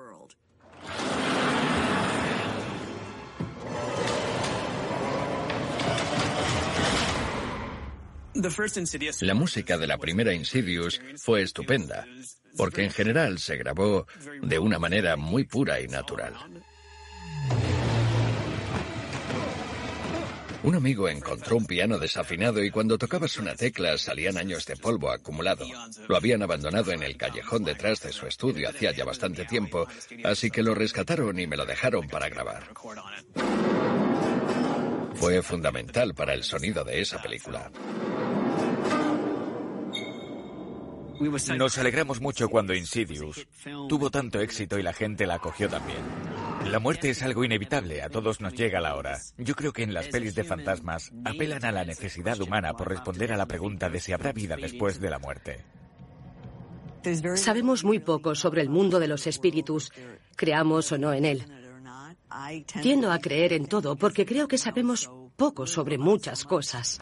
La 9.21 9.33
música 9.33 9.77
de 9.77 9.87
la 9.87 9.97
primera 9.97 10.33
Insidious 10.33 11.01
fue 11.17 11.41
estupenda, 11.41 12.05
porque 12.55 12.83
en 12.83 12.91
general 12.91 13.39
se 13.39 13.57
grabó 13.57 14.05
de 14.41 14.59
una 14.59 14.79
manera 14.79 15.15
muy 15.15 15.45
pura 15.45 15.81
y 15.81 15.87
natural. 15.87 16.33
Un 20.63 20.75
amigo 20.75 21.07
encontró 21.07 21.55
un 21.55 21.65
piano 21.65 21.97
desafinado 21.97 22.63
y 22.63 22.71
cuando 22.71 22.97
tocabas 22.97 23.37
una 23.37 23.55
tecla 23.55 23.97
salían 23.97 24.37
años 24.37 24.65
de 24.65 24.75
polvo 24.75 25.11
acumulado. 25.11 25.65
Lo 26.07 26.17
habían 26.17 26.43
abandonado 26.43 26.91
en 26.91 27.03
el 27.03 27.15
callejón 27.15 27.63
detrás 27.63 28.01
de 28.01 28.11
su 28.11 28.27
estudio 28.27 28.69
hacía 28.69 28.91
ya 28.91 29.05
bastante 29.05 29.45
tiempo, 29.45 29.87
así 30.23 30.51
que 30.51 30.63
lo 30.63 30.75
rescataron 30.75 31.39
y 31.39 31.47
me 31.47 31.57
lo 31.57 31.65
dejaron 31.65 32.07
para 32.09 32.27
grabar. 32.27 32.67
Fue 35.13 35.41
fundamental 35.41 36.13
para 36.13 36.33
el 36.33 36.43
sonido 36.43 36.83
de 36.83 37.01
esa 37.01 37.21
película. 37.21 37.71
Nos 41.57 41.77
alegramos 41.77 42.21
mucho 42.21 42.49
cuando 42.49 42.73
Insidious 42.73 43.47
tuvo 43.89 44.11
tanto 44.11 44.39
éxito 44.39 44.77
y 44.77 44.83
la 44.83 44.93
gente 44.93 45.25
la 45.25 45.35
acogió 45.35 45.67
también. 45.67 45.99
La 46.69 46.79
muerte 46.79 47.09
es 47.09 47.23
algo 47.23 47.43
inevitable, 47.43 48.01
a 48.01 48.09
todos 48.09 48.41
nos 48.41 48.53
llega 48.53 48.81
la 48.81 48.95
hora. 48.95 49.17
Yo 49.37 49.55
creo 49.55 49.73
que 49.73 49.83
en 49.83 49.93
las 49.93 50.07
pelis 50.07 50.35
de 50.35 50.43
fantasmas 50.43 51.11
apelan 51.25 51.65
a 51.65 51.71
la 51.71 51.85
necesidad 51.85 52.39
humana 52.41 52.73
por 52.73 52.89
responder 52.89 53.31
a 53.31 53.37
la 53.37 53.47
pregunta 53.47 53.89
de 53.89 53.99
si 53.99 54.11
habrá 54.11 54.31
vida 54.31 54.55
después 54.57 54.99
de 54.99 55.09
la 55.09 55.19
muerte. 55.19 55.63
Sabemos 57.35 57.83
muy 57.83 57.99
poco 57.99 58.35
sobre 58.35 58.61
el 58.61 58.69
mundo 58.69 58.99
de 58.99 59.07
los 59.07 59.27
espíritus, 59.27 59.91
creamos 60.35 60.91
o 60.91 60.97
no 60.97 61.13
en 61.13 61.25
él. 61.25 61.45
Tiendo 62.81 63.11
a 63.11 63.19
creer 63.19 63.53
en 63.53 63.67
todo 63.67 63.95
porque 63.95 64.25
creo 64.25 64.47
que 64.47 64.57
sabemos 64.57 65.09
poco 65.35 65.65
sobre 65.65 65.97
muchas 65.97 66.43
cosas. 66.43 66.99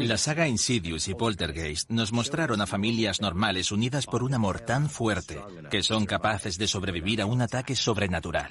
La 0.00 0.18
saga 0.18 0.48
Insidious 0.48 1.06
y 1.06 1.14
Poltergeist 1.14 1.88
nos 1.88 2.12
mostraron 2.12 2.60
a 2.60 2.66
familias 2.66 3.20
normales 3.20 3.70
unidas 3.70 4.04
por 4.04 4.24
un 4.24 4.34
amor 4.34 4.58
tan 4.58 4.90
fuerte 4.90 5.40
que 5.70 5.84
son 5.84 6.06
capaces 6.06 6.58
de 6.58 6.66
sobrevivir 6.66 7.22
a 7.22 7.26
un 7.26 7.40
ataque 7.40 7.76
sobrenatural. 7.76 8.50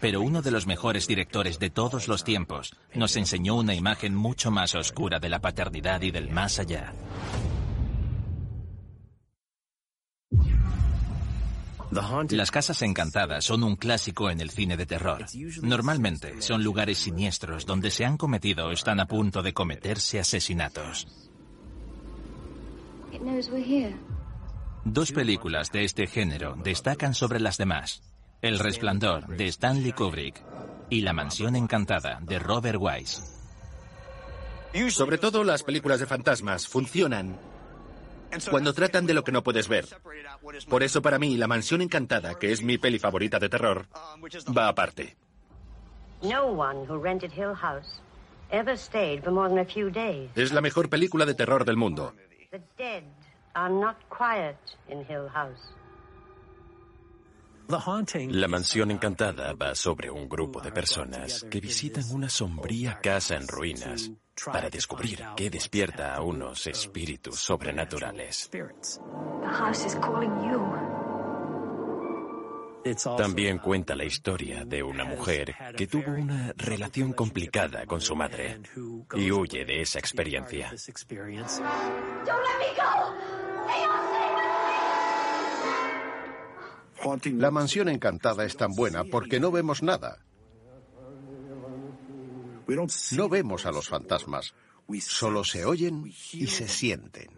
Pero 0.00 0.20
uno 0.20 0.40
de 0.40 0.52
los 0.52 0.68
mejores 0.68 1.08
directores 1.08 1.58
de 1.58 1.70
todos 1.70 2.06
los 2.06 2.22
tiempos 2.22 2.76
nos 2.94 3.16
enseñó 3.16 3.56
una 3.56 3.74
imagen 3.74 4.14
mucho 4.14 4.52
más 4.52 4.76
oscura 4.76 5.18
de 5.18 5.30
la 5.30 5.40
paternidad 5.40 6.00
y 6.02 6.12
del 6.12 6.30
más 6.30 6.60
allá. 6.60 6.92
Las 11.90 12.50
casas 12.52 12.82
encantadas 12.82 13.44
son 13.44 13.64
un 13.64 13.74
clásico 13.74 14.30
en 14.30 14.40
el 14.40 14.50
cine 14.50 14.76
de 14.76 14.86
terror. 14.86 15.26
Normalmente 15.62 16.40
son 16.40 16.62
lugares 16.62 16.98
siniestros 16.98 17.66
donde 17.66 17.90
se 17.90 18.04
han 18.04 18.16
cometido 18.16 18.66
o 18.66 18.70
están 18.70 19.00
a 19.00 19.06
punto 19.06 19.42
de 19.42 19.52
cometerse 19.52 20.20
asesinatos. 20.20 21.08
Dos 24.84 25.12
películas 25.12 25.72
de 25.72 25.84
este 25.84 26.06
género 26.06 26.54
destacan 26.62 27.12
sobre 27.14 27.40
las 27.40 27.58
demás. 27.58 28.02
El 28.40 28.58
Resplandor 28.58 29.26
de 29.26 29.48
Stanley 29.48 29.92
Kubrick 29.92 30.42
y 30.88 31.00
La 31.00 31.12
Mansión 31.12 31.56
Encantada 31.56 32.20
de 32.22 32.38
Robert 32.38 32.78
Wise. 32.80 33.22
Sobre 34.90 35.18
todo 35.18 35.42
las 35.42 35.64
películas 35.64 35.98
de 35.98 36.06
fantasmas 36.06 36.68
funcionan 36.68 37.36
cuando 38.50 38.72
tratan 38.72 39.06
de 39.06 39.14
lo 39.14 39.24
que 39.24 39.32
no 39.32 39.42
puedes 39.42 39.68
ver. 39.68 39.86
Por 40.68 40.82
eso 40.82 41.02
para 41.02 41.18
mí 41.18 41.36
La 41.36 41.46
Mansión 41.46 41.82
Encantada, 41.82 42.38
que 42.38 42.52
es 42.52 42.62
mi 42.62 42.78
peli 42.78 42.98
favorita 42.98 43.38
de 43.38 43.48
terror, 43.48 43.86
va 44.56 44.68
aparte. 44.68 45.16
Es 50.34 50.52
la 50.52 50.60
mejor 50.60 50.90
película 50.90 51.24
de 51.24 51.34
terror 51.34 51.64
del 51.64 51.76
mundo. 51.76 52.14
La 57.68 58.48
mansión 58.48 58.90
encantada 58.90 59.52
va 59.52 59.74
sobre 59.76 60.10
un 60.10 60.28
grupo 60.28 60.60
de 60.60 60.72
personas 60.72 61.46
que 61.48 61.60
visitan 61.60 62.04
una 62.10 62.28
sombría 62.28 62.98
casa 63.00 63.36
en 63.36 63.46
ruinas 63.46 64.10
para 64.46 64.70
descubrir 64.70 65.22
qué 65.36 65.50
despierta 65.50 66.14
a 66.14 66.22
unos 66.22 66.66
espíritus 66.66 67.40
sobrenaturales. 67.40 68.50
También 73.16 73.58
cuenta 73.58 73.94
la 73.94 74.04
historia 74.04 74.64
de 74.64 74.82
una 74.82 75.04
mujer 75.04 75.54
que 75.76 75.86
tuvo 75.86 76.12
una 76.12 76.52
relación 76.56 77.12
complicada 77.12 77.84
con 77.84 78.00
su 78.00 78.16
madre 78.16 78.60
y 79.14 79.30
huye 79.30 79.64
de 79.64 79.82
esa 79.82 79.98
experiencia. 79.98 80.72
La 87.32 87.50
mansión 87.50 87.88
encantada 87.88 88.44
es 88.44 88.56
tan 88.56 88.72
buena 88.72 89.04
porque 89.04 89.40
no 89.40 89.50
vemos 89.50 89.82
nada. 89.82 90.18
No 93.12 93.28
vemos 93.28 93.66
a 93.66 93.72
los 93.72 93.88
fantasmas, 93.88 94.54
solo 95.00 95.44
se 95.44 95.64
oyen 95.64 96.06
y 96.06 96.46
se 96.46 96.68
sienten. 96.68 97.30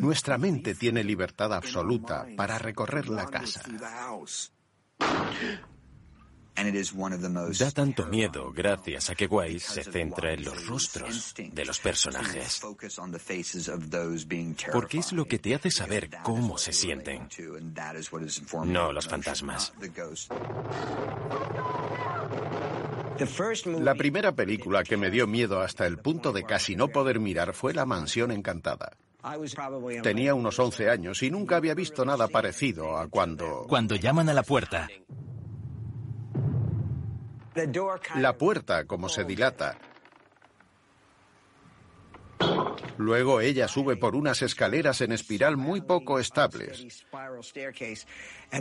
Nuestra 0.00 0.38
mente 0.38 0.74
tiene 0.74 1.04
libertad 1.04 1.52
absoluta 1.54 2.26
para 2.36 2.58
recorrer 2.58 3.08
la 3.08 3.26
casa. 3.26 3.62
Da 7.58 7.70
tanto 7.70 8.06
miedo 8.06 8.52
gracias 8.52 9.10
a 9.10 9.14
que 9.14 9.26
Wise 9.26 9.74
se 9.74 9.84
centra 9.84 10.32
en 10.32 10.44
los 10.44 10.66
rostros 10.66 11.32
de 11.36 11.64
los 11.64 11.78
personajes. 11.78 12.60
Porque 14.72 14.98
es 14.98 15.12
lo 15.12 15.24
que 15.26 15.38
te 15.38 15.54
hace 15.54 15.70
saber 15.70 16.10
cómo 16.24 16.58
se 16.58 16.72
sienten, 16.72 17.28
no 18.64 18.92
los 18.92 19.06
fantasmas. 19.06 19.72
La 23.66 23.94
primera 23.94 24.32
película 24.32 24.82
que 24.82 24.96
me 24.96 25.10
dio 25.10 25.26
miedo 25.26 25.60
hasta 25.60 25.86
el 25.86 25.98
punto 25.98 26.32
de 26.32 26.42
casi 26.42 26.74
no 26.74 26.88
poder 26.88 27.20
mirar 27.20 27.54
fue 27.54 27.72
La 27.72 27.86
Mansión 27.86 28.32
Encantada. 28.32 28.96
Tenía 30.02 30.34
unos 30.34 30.58
11 30.58 30.90
años 30.90 31.22
y 31.22 31.30
nunca 31.30 31.56
había 31.56 31.74
visto 31.74 32.04
nada 32.04 32.28
parecido 32.28 32.96
a 32.96 33.08
cuando... 33.08 33.66
Cuando 33.68 33.94
llaman 33.96 34.28
a 34.28 34.34
la 34.34 34.42
puerta 34.42 34.88
la 38.16 38.36
puerta 38.36 38.84
como 38.84 39.08
se 39.08 39.24
dilata. 39.24 39.78
Luego 42.98 43.40
ella 43.40 43.68
sube 43.68 43.96
por 43.96 44.16
unas 44.16 44.42
escaleras 44.42 45.00
en 45.00 45.12
espiral 45.12 45.56
muy 45.56 45.80
poco 45.80 46.18
estables. 46.18 47.04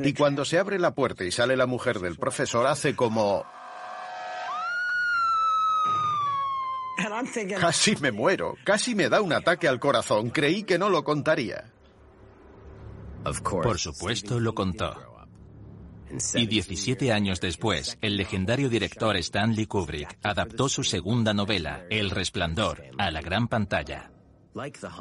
Y 0.04 0.14
cuando 0.14 0.46
se 0.46 0.60
abre 0.60 0.80
la 0.80 0.94
puerta 0.94 1.24
y 1.24 1.32
sale 1.32 1.58
la 1.58 1.66
mujer 1.66 2.00
del 2.00 2.18
profesor, 2.18 2.68
hace 2.68 2.96
como... 2.96 3.46
Casi 7.60 7.96
me 7.98 8.12
muero, 8.12 8.56
casi 8.64 8.96
me 8.96 9.10
da 9.10 9.22
un 9.22 9.34
ataque 9.34 9.68
al 9.68 9.80
corazón. 9.80 10.30
Creí 10.30 10.64
que 10.64 10.78
no 10.78 10.90
lo 10.90 11.04
contaría. 11.04 11.72
Por 13.64 13.80
supuesto 13.80 14.40
lo 14.40 14.54
contó. 14.54 15.17
Y 16.36 16.46
17 16.46 17.12
años 17.12 17.42
después, 17.42 17.98
el 18.02 18.18
legendario 18.18 18.70
director 18.70 19.18
Stanley 19.18 19.66
Kubrick 19.66 20.18
adaptó 20.24 20.70
su 20.70 20.84
segunda 20.84 21.34
novela, 21.34 21.86
El 21.90 22.10
Resplandor, 22.12 22.84
a 22.98 23.12
la 23.12 23.22
gran 23.22 23.48
pantalla. 23.48 24.12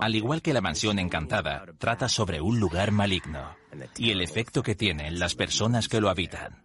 Al 0.01 0.15
igual 0.15 0.43
que 0.43 0.53
La 0.53 0.61
Mansión 0.61 0.99
Encantada, 0.99 1.65
trata 1.79 2.09
sobre 2.09 2.41
un 2.41 2.61
lugar 2.61 2.93
maligno 2.93 3.57
y 3.97 4.11
el 4.11 4.21
efecto 4.21 4.63
que 4.63 4.75
tiene 4.75 5.07
en 5.09 5.19
las 5.19 5.35
personas 5.35 5.89
que 5.89 6.01
lo 6.01 6.11
habitan. 6.11 6.63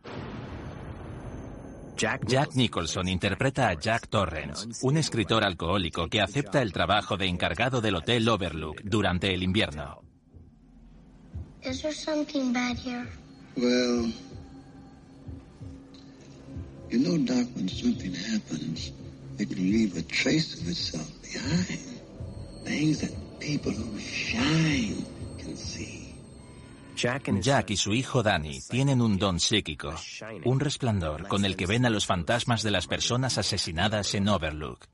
Jack 1.97 2.55
Nicholson 2.55 3.07
interpreta 3.07 3.69
a 3.69 3.79
Jack 3.79 4.07
Torrance, 4.07 4.67
un 4.81 4.97
escritor 4.97 5.43
alcohólico 5.43 6.07
que 6.07 6.19
acepta 6.19 6.61
el 6.61 6.73
trabajo 6.73 7.15
de 7.15 7.27
encargado 7.27 7.79
del 7.79 7.95
Hotel 7.95 8.27
Overlook 8.27 8.81
durante 8.83 9.31
el 9.33 9.43
invierno. 9.43 10.01
You 16.91 16.99
know, 16.99 17.17
Doc, 17.17 17.47
when 17.55 17.69
something 17.69 18.13
happens, 18.13 18.91
it 19.39 19.47
can 19.47 19.57
leave 19.57 19.95
a 19.95 20.01
trace 20.01 20.59
of 20.59 20.67
itself 20.67 21.09
behind. 21.21 21.79
Things 22.65 22.99
that 22.99 23.11
people 23.39 23.71
who 23.71 23.97
shine 23.97 25.05
can 25.39 25.55
see. 25.55 26.13
Jack 26.97 27.69
y 27.69 27.77
su 27.77 27.93
hijo 27.93 28.21
Danny 28.21 28.59
tienen 28.69 29.01
un 29.01 29.17
don 29.17 29.39
psíquico, 29.39 29.95
un 30.43 30.59
resplandor 30.59 31.27
con 31.29 31.45
el 31.45 31.55
que 31.55 31.65
ven 31.65 31.85
a 31.85 31.89
los 31.89 32.05
fantasmas 32.05 32.61
de 32.61 32.71
las 32.71 32.87
personas 32.87 33.37
asesinadas 33.37 34.13
en 34.13 34.27
Overlook. 34.27 34.85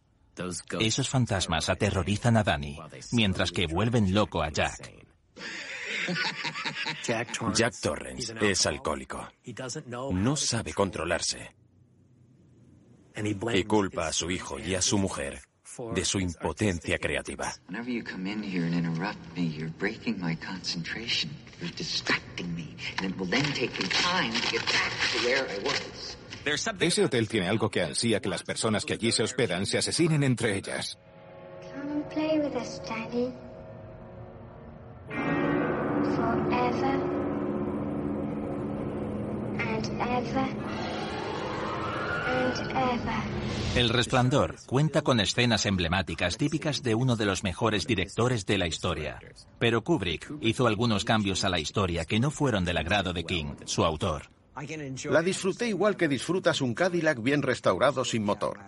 Esos 0.79 1.09
fantasmas 1.09 1.67
aterrorizan 1.67 2.37
a 2.37 2.43
Danny, 2.43 2.77
mientras 3.11 3.51
que 3.51 3.65
vuelven 3.65 4.13
loco 4.13 4.43
a 4.43 4.49
Jack. 4.49 4.93
Jack 7.03 7.81
Torrance 7.81 8.35
es 8.39 8.65
alcohólico. 8.67 9.27
No 10.11 10.35
sabe 10.35 10.73
controlarse 10.73 11.57
y 13.25 13.63
culpa 13.63 14.07
a 14.07 14.13
su 14.13 14.29
hijo 14.29 14.59
y 14.59 14.75
a 14.75 14.81
su 14.81 14.97
mujer 14.97 15.41
de 15.93 16.05
su 16.05 16.19
impotencia 16.19 16.97
creativa. 16.97 17.53
Ese 26.79 27.03
hotel 27.03 27.27
tiene 27.27 27.47
algo 27.49 27.69
que 27.69 27.81
ansía 27.81 28.19
que 28.19 28.29
las 28.29 28.43
personas 28.43 28.85
que 28.85 28.93
allí 28.93 29.11
se 29.11 29.23
hospedan 29.23 29.65
se 29.65 29.77
asesinen 29.77 30.23
entre 30.23 30.55
ellas. 30.55 30.97
El 43.75 43.89
Resplandor 43.89 44.55
cuenta 44.65 45.03
con 45.03 45.19
escenas 45.19 45.67
emblemáticas 45.67 46.37
típicas 46.37 46.81
de 46.81 46.95
uno 46.95 47.15
de 47.15 47.25
los 47.25 47.43
mejores 47.43 47.85
directores 47.85 48.45
de 48.47 48.57
la 48.57 48.65
historia. 48.65 49.19
Pero 49.59 49.83
Kubrick 49.83 50.33
hizo 50.41 50.65
algunos 50.65 51.05
cambios 51.05 51.43
a 51.43 51.49
la 51.49 51.59
historia 51.59 52.05
que 52.05 52.19
no 52.19 52.31
fueron 52.31 52.65
del 52.65 52.77
agrado 52.77 53.13
de 53.13 53.23
King, 53.23 53.53
su 53.65 53.85
autor. 53.85 54.31
La 55.11 55.21
disfruté 55.21 55.67
igual 55.67 55.95
que 55.95 56.07
disfrutas 56.07 56.61
un 56.61 56.73
Cadillac 56.73 57.21
bien 57.21 57.43
restaurado 57.43 58.03
sin 58.03 58.23
motor. 58.23 58.59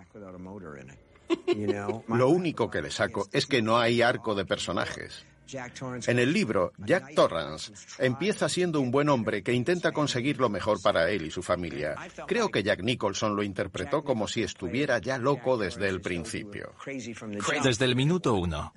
Lo 2.08 2.28
único 2.28 2.70
que 2.70 2.82
le 2.82 2.90
saco 2.92 3.28
es 3.32 3.46
que 3.46 3.62
no 3.62 3.78
hay 3.78 4.02
arco 4.02 4.36
de 4.36 4.44
personajes. 4.44 5.26
En 6.06 6.18
el 6.18 6.32
libro, 6.32 6.72
Jack 6.78 7.14
Torrance 7.14 7.72
empieza 7.98 8.48
siendo 8.48 8.80
un 8.80 8.90
buen 8.90 9.08
hombre 9.08 9.42
que 9.42 9.52
intenta 9.52 9.92
conseguir 9.92 10.38
lo 10.38 10.48
mejor 10.48 10.80
para 10.82 11.10
él 11.10 11.26
y 11.26 11.30
su 11.30 11.42
familia. 11.42 11.94
Creo 12.26 12.50
que 12.50 12.62
Jack 12.62 12.82
Nicholson 12.82 13.34
lo 13.34 13.42
interpretó 13.42 14.04
como 14.04 14.28
si 14.28 14.42
estuviera 14.42 14.98
ya 14.98 15.18
loco 15.18 15.56
desde 15.56 15.88
el 15.88 16.00
principio. 16.00 16.74
Desde 17.62 17.84
el 17.84 17.96
minuto 17.96 18.34
uno. 18.34 18.72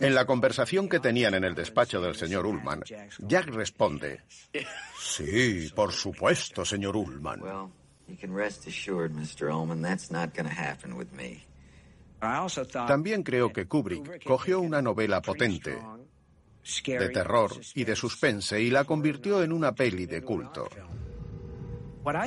En 0.00 0.14
la 0.14 0.24
conversación 0.24 0.88
que 0.88 1.00
tenían 1.00 1.34
en 1.34 1.44
el 1.44 1.54
despacho 1.54 2.00
del 2.00 2.14
señor 2.14 2.46
Ullman, 2.46 2.82
Jack 3.18 3.46
responde, 3.48 4.22
Sí, 4.98 5.70
por 5.74 5.92
supuesto, 5.92 6.64
señor 6.64 6.96
Ullman. 6.96 7.40
También 12.86 13.22
creo 13.22 13.52
que 13.52 13.66
Kubrick 13.66 14.24
cogió 14.24 14.60
una 14.60 14.80
novela 14.80 15.20
potente, 15.20 15.78
de 16.86 17.08
terror 17.10 17.52
y 17.74 17.84
de 17.84 17.96
suspense, 17.96 18.60
y 18.60 18.70
la 18.70 18.84
convirtió 18.84 19.42
en 19.42 19.52
una 19.52 19.72
peli 19.72 20.06
de 20.06 20.22
culto. 20.22 20.68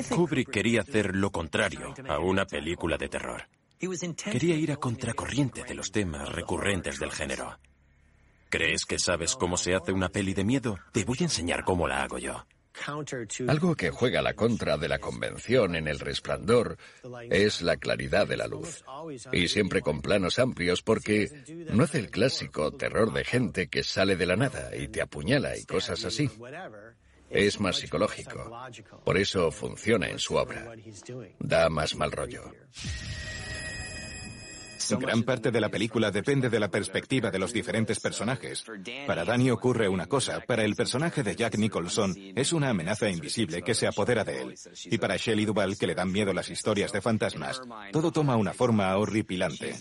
Kubrick 0.09 0.49
quería 0.49 0.81
hacer 0.81 1.15
lo 1.15 1.31
contrario 1.31 1.93
a 2.07 2.19
una 2.19 2.45
película 2.45 2.97
de 2.97 3.09
terror. 3.09 3.43
Quería 3.79 4.55
ir 4.55 4.73
a 4.73 4.77
contracorriente 4.77 5.63
de 5.63 5.73
los 5.73 5.91
temas 5.91 6.27
recurrentes 6.29 6.99
del 6.99 7.11
género. 7.11 7.57
¿Crees 8.49 8.85
que 8.85 8.99
sabes 8.99 9.35
cómo 9.35 9.57
se 9.57 9.75
hace 9.75 9.93
una 9.93 10.09
peli 10.09 10.33
de 10.33 10.43
miedo? 10.43 10.77
Te 10.91 11.05
voy 11.05 11.17
a 11.21 11.23
enseñar 11.23 11.63
cómo 11.63 11.87
la 11.87 12.03
hago 12.03 12.17
yo. 12.17 12.45
Algo 13.47 13.75
que 13.75 13.89
juega 13.89 14.21
la 14.21 14.33
contra 14.33 14.77
de 14.77 14.87
la 14.87 14.99
convención 14.99 15.75
en 15.75 15.87
el 15.87 15.99
resplandor 15.99 16.77
es 17.29 17.61
la 17.61 17.77
claridad 17.77 18.27
de 18.27 18.37
la 18.37 18.47
luz. 18.47 18.83
Y 19.31 19.47
siempre 19.47 19.81
con 19.81 20.01
planos 20.01 20.39
amplios 20.39 20.81
porque 20.81 21.29
no 21.71 21.83
hace 21.83 21.99
el 21.99 22.09
clásico 22.09 22.71
terror 22.71 23.11
de 23.13 23.23
gente 23.23 23.67
que 23.67 23.83
sale 23.83 24.15
de 24.15 24.25
la 24.25 24.35
nada 24.35 24.75
y 24.75 24.87
te 24.87 25.01
apuñala 25.01 25.57
y 25.57 25.65
cosas 25.65 26.05
así. 26.05 26.29
Es 27.29 27.59
más 27.59 27.77
psicológico. 27.77 28.51
Por 29.03 29.17
eso 29.17 29.51
funciona 29.51 30.07
en 30.07 30.19
su 30.19 30.35
obra. 30.35 30.73
Da 31.39 31.69
más 31.69 31.95
mal 31.95 32.11
rollo. 32.11 32.51
Gran 34.99 35.23
parte 35.23 35.51
de 35.51 35.61
la 35.61 35.69
película 35.69 36.11
depende 36.11 36.49
de 36.49 36.59
la 36.59 36.69
perspectiva 36.69 37.31
de 37.31 37.39
los 37.39 37.53
diferentes 37.53 37.99
personajes. 37.99 38.65
Para 39.07 39.25
Danny 39.25 39.51
ocurre 39.51 39.87
una 39.87 40.07
cosa, 40.07 40.39
para 40.41 40.63
el 40.63 40.75
personaje 40.75 41.23
de 41.23 41.35
Jack 41.35 41.57
Nicholson 41.57 42.15
es 42.35 42.53
una 42.53 42.69
amenaza 42.69 43.09
invisible 43.09 43.61
que 43.61 43.75
se 43.75 43.87
apodera 43.87 44.23
de 44.23 44.41
él. 44.41 44.55
Y 44.85 44.97
para 44.97 45.17
Shelley 45.17 45.45
Duvall, 45.45 45.77
que 45.77 45.87
le 45.87 45.95
dan 45.95 46.11
miedo 46.11 46.33
las 46.33 46.49
historias 46.49 46.91
de 46.91 47.01
fantasmas, 47.01 47.61
todo 47.91 48.11
toma 48.11 48.35
una 48.35 48.53
forma 48.53 48.95
horripilante. 48.97 49.75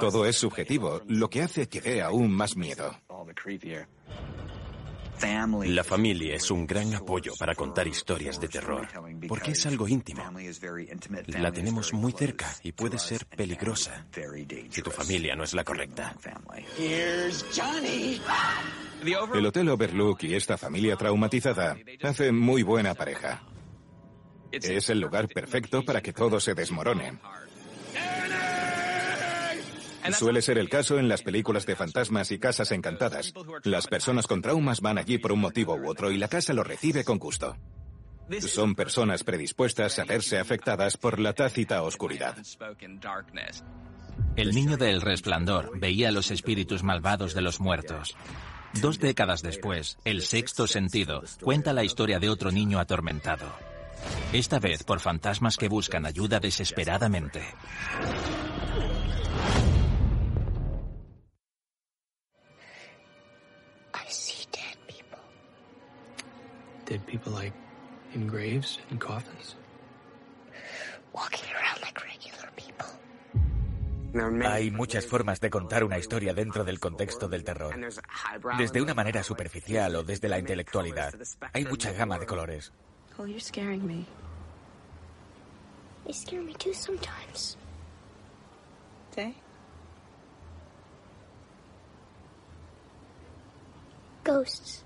Todo 0.00 0.26
es 0.26 0.36
subjetivo, 0.36 1.02
lo 1.06 1.28
que 1.28 1.42
hace 1.42 1.68
que 1.68 1.80
dé 1.80 2.02
aún 2.02 2.32
más 2.32 2.56
miedo. 2.56 2.96
La 5.22 5.84
familia 5.84 6.34
es 6.34 6.50
un 6.50 6.66
gran 6.66 6.94
apoyo 6.94 7.32
para 7.38 7.54
contar 7.54 7.86
historias 7.86 8.40
de 8.40 8.48
terror, 8.48 8.88
porque 9.28 9.52
es 9.52 9.66
algo 9.66 9.86
íntimo. 9.86 10.22
La 11.26 11.52
tenemos 11.52 11.92
muy 11.92 12.12
cerca 12.12 12.54
y 12.62 12.72
puede 12.72 12.98
ser 12.98 13.26
peligrosa 13.26 14.06
si 14.70 14.82
tu 14.82 14.90
familia 14.90 15.34
no 15.34 15.44
es 15.44 15.54
la 15.54 15.64
correcta. 15.64 16.16
El 19.34 19.46
Hotel 19.46 19.68
Overlook 19.68 20.22
y 20.24 20.34
esta 20.34 20.56
familia 20.56 20.96
traumatizada 20.96 21.76
hacen 22.02 22.38
muy 22.38 22.62
buena 22.62 22.94
pareja. 22.94 23.42
Es 24.52 24.90
el 24.90 25.00
lugar 25.00 25.28
perfecto 25.28 25.84
para 25.84 26.00
que 26.00 26.12
todo 26.12 26.40
se 26.40 26.54
desmorone. 26.54 27.18
Suele 30.12 30.42
ser 30.42 30.58
el 30.58 30.68
caso 30.68 30.98
en 30.98 31.08
las 31.08 31.22
películas 31.22 31.66
de 31.66 31.76
fantasmas 31.76 32.30
y 32.30 32.38
casas 32.38 32.72
encantadas. 32.72 33.32
Las 33.64 33.86
personas 33.86 34.26
con 34.26 34.42
traumas 34.42 34.80
van 34.80 34.98
allí 34.98 35.18
por 35.18 35.32
un 35.32 35.40
motivo 35.40 35.74
u 35.76 35.88
otro 35.88 36.10
y 36.10 36.18
la 36.18 36.28
casa 36.28 36.52
lo 36.52 36.64
recibe 36.64 37.04
con 37.04 37.18
gusto. 37.18 37.56
Son 38.40 38.74
personas 38.74 39.24
predispuestas 39.24 39.98
a 39.98 40.04
verse 40.04 40.38
afectadas 40.38 40.96
por 40.96 41.18
la 41.18 41.32
tácita 41.32 41.82
oscuridad. 41.82 42.36
El 44.36 44.54
niño 44.54 44.76
del 44.76 45.00
resplandor 45.00 45.78
veía 45.78 46.12
los 46.12 46.30
espíritus 46.30 46.82
malvados 46.82 47.34
de 47.34 47.42
los 47.42 47.60
muertos. 47.60 48.16
Dos 48.80 49.00
décadas 49.00 49.42
después, 49.42 49.98
El 50.04 50.22
sexto 50.22 50.66
sentido 50.66 51.22
cuenta 51.42 51.72
la 51.72 51.82
historia 51.82 52.20
de 52.20 52.28
otro 52.28 52.52
niño 52.52 52.78
atormentado. 52.78 53.46
Esta 54.32 54.60
vez 54.60 54.84
por 54.84 55.00
fantasmas 55.00 55.56
que 55.56 55.68
buscan 55.68 56.06
ayuda 56.06 56.38
desesperadamente. 56.38 57.42
Dead 66.90 67.06
people 67.06 67.32
like 67.32 67.52
in 68.14 68.26
graves 68.26 68.80
and 68.90 68.98
coffins. 68.98 69.54
Walking 71.14 71.48
around 71.54 71.80
like 71.82 72.02
regular 72.04 72.50
people. 72.56 72.86
Hay 74.44 74.72
muchas 74.72 75.06
formas 75.06 75.38
de 75.38 75.50
contar 75.50 75.84
una 75.84 75.98
historia 75.98 76.34
dentro 76.34 76.64
del 76.64 76.80
contexto 76.80 77.28
del 77.28 77.44
terror. 77.44 77.76
Desde 78.58 78.82
una 78.82 78.92
manera 78.92 79.22
superficial 79.22 79.94
o 79.94 80.02
desde 80.02 80.28
la 80.28 80.40
intelectualidad. 80.40 81.14
Hay 81.52 81.64
mucha 81.64 81.92
gama 81.92 82.18
de 82.18 82.26
colores. 82.26 82.72
Oh, 83.18 83.24
you're 83.24 83.38
scaring 83.38 83.86
me. 83.86 84.04
You 86.06 86.12
scare 86.12 86.42
me 86.42 86.54
too 86.54 86.74
sometimes. 86.74 87.56
Okay. 89.12 89.36
Ghosts. 94.24 94.82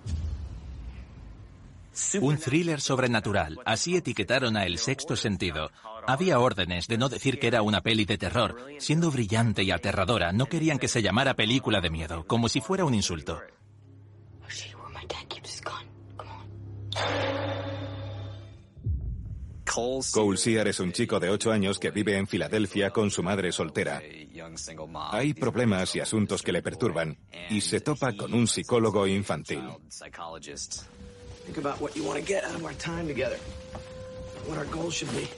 Un 2.21 2.39
thriller 2.39 2.81
sobrenatural, 2.81 3.61
así 3.65 3.97
etiquetaron 3.97 4.57
a 4.57 4.67
El 4.67 4.79
Sexto 4.79 5.17
Sentido. 5.17 5.71
Había 6.07 6.39
órdenes 6.39 6.89
de 6.89 6.99
no 6.99 7.09
decir 7.09 7.39
que 7.39 7.47
era 7.47 7.63
una 7.63 7.81
peli 7.81 8.05
de 8.05 8.19
terror. 8.19 8.57
Siendo 8.79 9.11
brillante 9.11 9.63
y 9.63 9.71
aterradora, 9.71 10.33
no 10.33 10.47
querían 10.47 10.79
que 10.79 10.89
se 10.89 11.03
llamara 11.03 11.35
película 11.35 11.81
de 11.81 11.91
miedo, 11.91 12.27
como 12.27 12.49
si 12.49 12.61
fuera 12.61 12.85
un 12.85 12.95
insulto. 12.95 13.41
Cole 20.13 20.37
Sear 20.37 20.69
es 20.69 20.79
un 20.79 20.93
chico 20.93 21.19
de 21.19 21.31
8 21.31 21.51
años 21.51 21.79
que 21.79 21.91
vive 21.91 22.17
en 22.17 22.29
Filadelfia 22.29 22.91
con 22.91 23.11
su 23.11 23.23
madre 23.23 23.51
soltera. 23.51 24.01
Hay 25.11 25.35
problemas 25.35 25.97
y 25.97 26.01
asuntos 26.01 26.43
que 26.43 26.53
le 26.53 26.63
perturban 26.63 27.19
y 27.51 27.61
se 27.61 27.81
topa 27.81 28.13
con 28.13 28.33
un 28.35 28.47
psicólogo 28.47 29.07
infantil. 29.07 29.65
Think 31.45 31.59
about 31.59 31.81
what 31.81 31.97
you 31.97 32.05
want 32.05 32.19
to 32.19 32.25
get 32.25 32.45
out 32.45 32.55
of 32.55 32.65
our 32.65 32.75
time 32.75 33.07
together. 33.07 33.39
What 34.47 34.59
our 34.59 34.67
goals 34.67 34.95
should 34.95 35.11
be. 35.13 35.29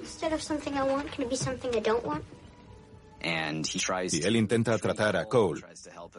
Instead 0.00 0.32
of 0.32 0.42
something 0.42 0.74
I 0.74 0.84
want, 0.84 1.10
can 1.12 1.24
it 1.24 1.30
be 1.30 1.36
something 1.36 1.74
I 1.74 1.80
don't 1.80 2.04
want? 2.04 2.24
Y 3.22 4.22
él 4.22 4.36
intenta 4.36 4.78
tratar 4.78 5.16
a 5.16 5.26
Cole, 5.26 5.60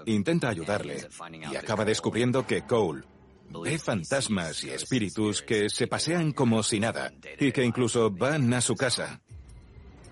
intenta 0.06 0.49
ayudarle, 0.49 1.08
y 1.51 1.56
acaba 1.56 1.84
descubriendo 1.84 2.45
que 2.45 2.62
Cole 2.62 3.01
ve 3.49 3.80
fantasmas 3.80 4.63
y 4.63 4.69
espíritus 4.69 5.41
que 5.41 5.69
se 5.69 5.88
pasean 5.88 6.32
como 6.32 6.62
si 6.62 6.80
nada, 6.80 7.12
y 7.39 7.51
que 7.51 7.63
incluso 7.63 8.12
van 8.12 8.54
a 8.54 8.62
su 8.62 8.75
casa. 8.75 9.19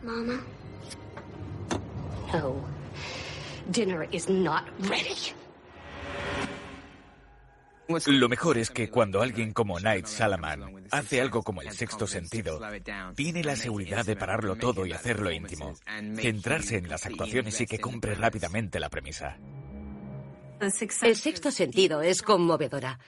Mama? 0.02 0.42
No. 2.34 2.56
Dinner 3.72 4.08
is 4.12 4.28
not 4.28 4.64
ready. 4.90 5.34
Lo 8.06 8.30
mejor 8.30 8.60
es 8.60 8.70
que 8.70 8.90
cuando 8.90 9.22
alguien 9.22 9.52
como 9.52 9.80
Night 9.80 10.06
Salaman 10.06 10.86
hace 10.92 11.22
algo 11.22 11.42
como 11.42 11.62
el 11.62 11.72
sexto 11.72 12.06
sentido, 12.06 12.60
tiene 13.16 13.44
la 13.44 13.56
seguridad 13.56 14.06
de 14.06 14.16
pararlo 14.16 14.56
todo 14.56 14.86
y 14.86 14.94
hacerlo 14.94 15.32
íntimo, 15.32 15.74
centrarse 16.16 16.78
en 16.78 16.88
las 16.88 17.08
actuaciones 17.08 17.60
y 17.62 17.66
que 17.66 17.80
compre 17.80 18.14
rápidamente 18.14 18.80
la 18.80 18.90
premisa. 18.90 19.38
El 20.60 21.16
sexto 21.16 21.52
sentido 21.52 22.02
es 22.02 22.22
conmovedora. 22.22 23.00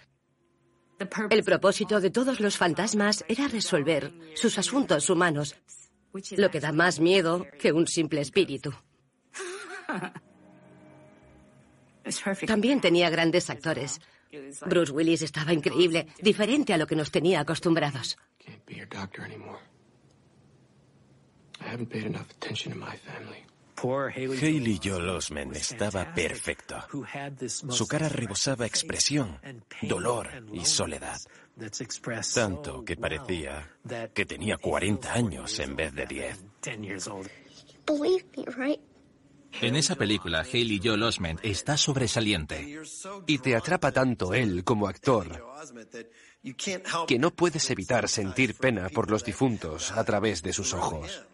El 1.30 1.44
propósito 1.44 2.00
de 2.00 2.10
todos 2.10 2.40
los 2.40 2.58
fantasmas 2.58 3.26
era 3.28 3.48
resolver 3.48 4.12
sus 4.36 4.58
asuntos 4.58 5.10
humanos, 5.10 5.56
lo 6.38 6.50
que 6.50 6.60
da 6.60 6.72
más 6.72 7.00
miedo 7.00 7.46
que 7.60 7.72
un 7.72 7.88
simple 7.88 8.22
espíritu. 8.22 8.74
También 12.48 12.82
tenía 12.82 13.10
grandes 13.10 13.50
actores. 13.50 14.00
Bruce 14.66 14.92
Willis 14.92 15.22
estaba 15.22 15.54
increíble, 15.54 16.08
diferente 16.22 16.74
a 16.74 16.78
lo 16.78 16.88
que 16.88 16.96
nos 16.96 17.12
tenía 17.12 17.42
acostumbrados. 17.42 18.18
Haley 23.84 24.80
Joel 24.84 25.10
Osment 25.10 25.56
estaba 25.56 26.14
perfecto. 26.14 26.76
Su 27.70 27.88
cara 27.88 28.10
rebosaba 28.10 28.66
expresión, 28.66 29.40
dolor 29.82 30.30
y 30.54 30.66
soledad. 30.66 31.20
Tanto 32.34 32.84
que 32.86 32.96
parecía 32.96 33.70
que 34.14 34.26
tenía 34.26 34.58
40 34.58 35.14
años 35.14 35.60
en 35.60 35.76
vez 35.76 35.94
de 35.94 36.06
10. 36.06 36.46
En 39.60 39.76
esa 39.76 39.96
película, 39.96 40.40
Haley 40.42 40.80
Joel 40.84 41.04
Osment 41.04 41.40
está 41.44 41.78
sobresaliente. 41.78 42.82
Y 43.28 43.40
te 43.40 43.56
atrapa 43.56 43.92
tanto 43.92 44.34
él 44.34 44.64
como 44.64 44.88
actor 44.88 45.44
que 47.08 47.20
no 47.20 47.32
puedes 47.32 47.70
evitar 47.70 48.10
sentir 48.10 48.56
pena 48.56 48.90
por 48.90 49.12
los 49.12 49.24
difuntos 49.24 49.92
a 49.92 50.04
través 50.04 50.42
de 50.42 50.54
sus 50.54 50.74
ojos. 50.74 51.26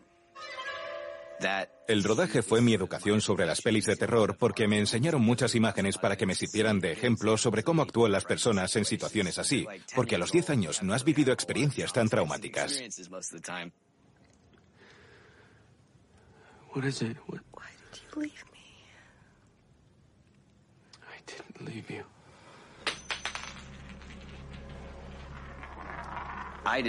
El 1.88 2.04
rodaje 2.04 2.42
fue 2.42 2.62
mi 2.62 2.74
educación 2.74 3.22
sobre 3.22 3.46
las 3.46 3.62
pelis 3.62 3.86
de 3.86 3.96
terror 3.96 4.36
porque 4.38 4.68
me 4.68 4.80
enseñaron 4.80 5.22
muchas 5.22 5.54
imágenes 5.56 5.98
para 5.98 6.18
que 6.18 6.26
me 6.26 6.36
sirvieran 6.36 6.80
de 6.80 6.92
ejemplo 6.92 7.38
sobre 7.38 7.64
cómo 7.64 7.84
actúan 7.84 8.12
las 8.12 8.26
personas 8.26 8.76
en 8.76 8.86
situaciones 8.86 9.38
así, 9.38 9.66
porque 9.96 10.16
a 10.16 10.18
los 10.18 10.32
10 10.32 10.50
años 10.50 10.84
no 10.84 10.94
has 10.94 11.04
vivido 11.04 11.32
experiencias 11.32 11.94
tan 11.94 12.10
traumáticas. 12.10 12.82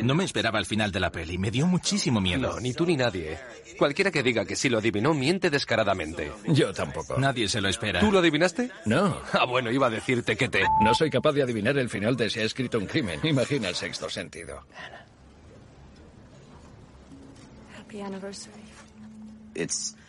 No 0.02 0.14
me 0.14 0.24
esperaba 0.24 0.58
el 0.58 0.66
final 0.66 0.90
de 0.90 1.00
la 1.00 1.10
peli, 1.10 1.38
me 1.38 1.50
dio 1.50 1.66
muchísimo 1.66 2.20
miedo. 2.20 2.54
No, 2.54 2.60
ni 2.60 2.74
tú 2.74 2.84
ni 2.84 2.96
nadie. 2.96 3.38
Cualquiera 3.78 4.10
que 4.10 4.22
diga 4.22 4.44
que 4.44 4.56
sí 4.56 4.68
lo 4.68 4.78
adivinó 4.78 5.14
miente 5.14 5.50
descaradamente. 5.50 6.32
Yo 6.48 6.72
tampoco. 6.72 7.16
Nadie 7.18 7.48
se 7.48 7.60
lo 7.60 7.68
espera. 7.68 8.00
¿Tú 8.00 8.10
lo 8.10 8.18
adivinaste? 8.18 8.70
No. 8.86 9.20
Ah, 9.32 9.44
bueno, 9.44 9.70
iba 9.70 9.86
a 9.86 9.90
decirte 9.90 10.36
que 10.36 10.48
te... 10.48 10.64
No 10.82 10.94
soy 10.94 11.10
capaz 11.10 11.32
de 11.32 11.42
adivinar 11.42 11.78
el 11.78 11.88
final 11.88 12.16
de 12.16 12.28
si 12.28 12.40
ha 12.40 12.44
escrito 12.44 12.78
un 12.78 12.86
crimen. 12.86 13.20
Imagina 13.22 13.68
el 13.68 13.76
sexto 13.76 14.10
sentido. 14.10 14.64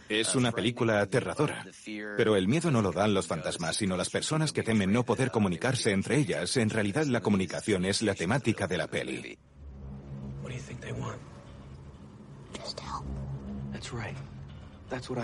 Es 0.09 0.35
una 0.35 0.51
película 0.51 1.01
aterradora. 1.01 1.63
Pero 2.17 2.35
el 2.35 2.47
miedo 2.47 2.71
no 2.71 2.81
lo 2.81 2.91
dan 2.91 3.13
los 3.13 3.27
fantasmas, 3.27 3.75
sino 3.75 3.95
las 3.95 4.09
personas 4.09 4.51
que 4.51 4.63
temen 4.63 4.91
no 4.91 5.05
poder 5.05 5.29
comunicarse 5.29 5.91
entre 5.91 6.17
ellas. 6.17 6.57
En 6.57 6.71
realidad 6.71 7.05
la 7.05 7.21
comunicación 7.21 7.85
es 7.85 8.01
la 8.01 8.15
temática 8.15 8.67
de 8.67 8.77
la 8.77 8.87
peli. 8.87 9.37
That's 13.71 13.93
right. 13.93 14.17
That's 14.89 15.09
what 15.09 15.19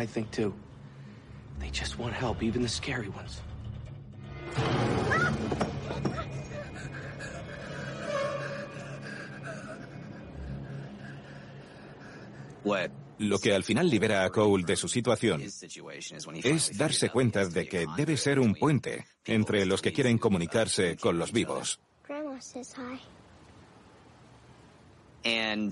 The. 13.17 13.25
Lo 13.25 13.39
que 13.39 13.53
al 13.53 13.63
final 13.63 13.89
libera 13.89 14.23
a 14.23 14.29
Cole 14.29 14.63
de 14.65 14.75
su 14.75 14.87
situación 14.87 15.41
es 15.41 16.77
darse 16.77 17.09
cuenta 17.09 17.45
de 17.45 17.67
que 17.67 17.85
debe 17.97 18.17
ser 18.17 18.39
un 18.39 18.55
puente 18.55 19.05
entre 19.25 19.65
los 19.65 19.81
que 19.81 19.93
quieren 19.93 20.17
comunicarse 20.17 20.97
con 20.97 21.17
los 21.17 21.31
vivos. 21.31 21.79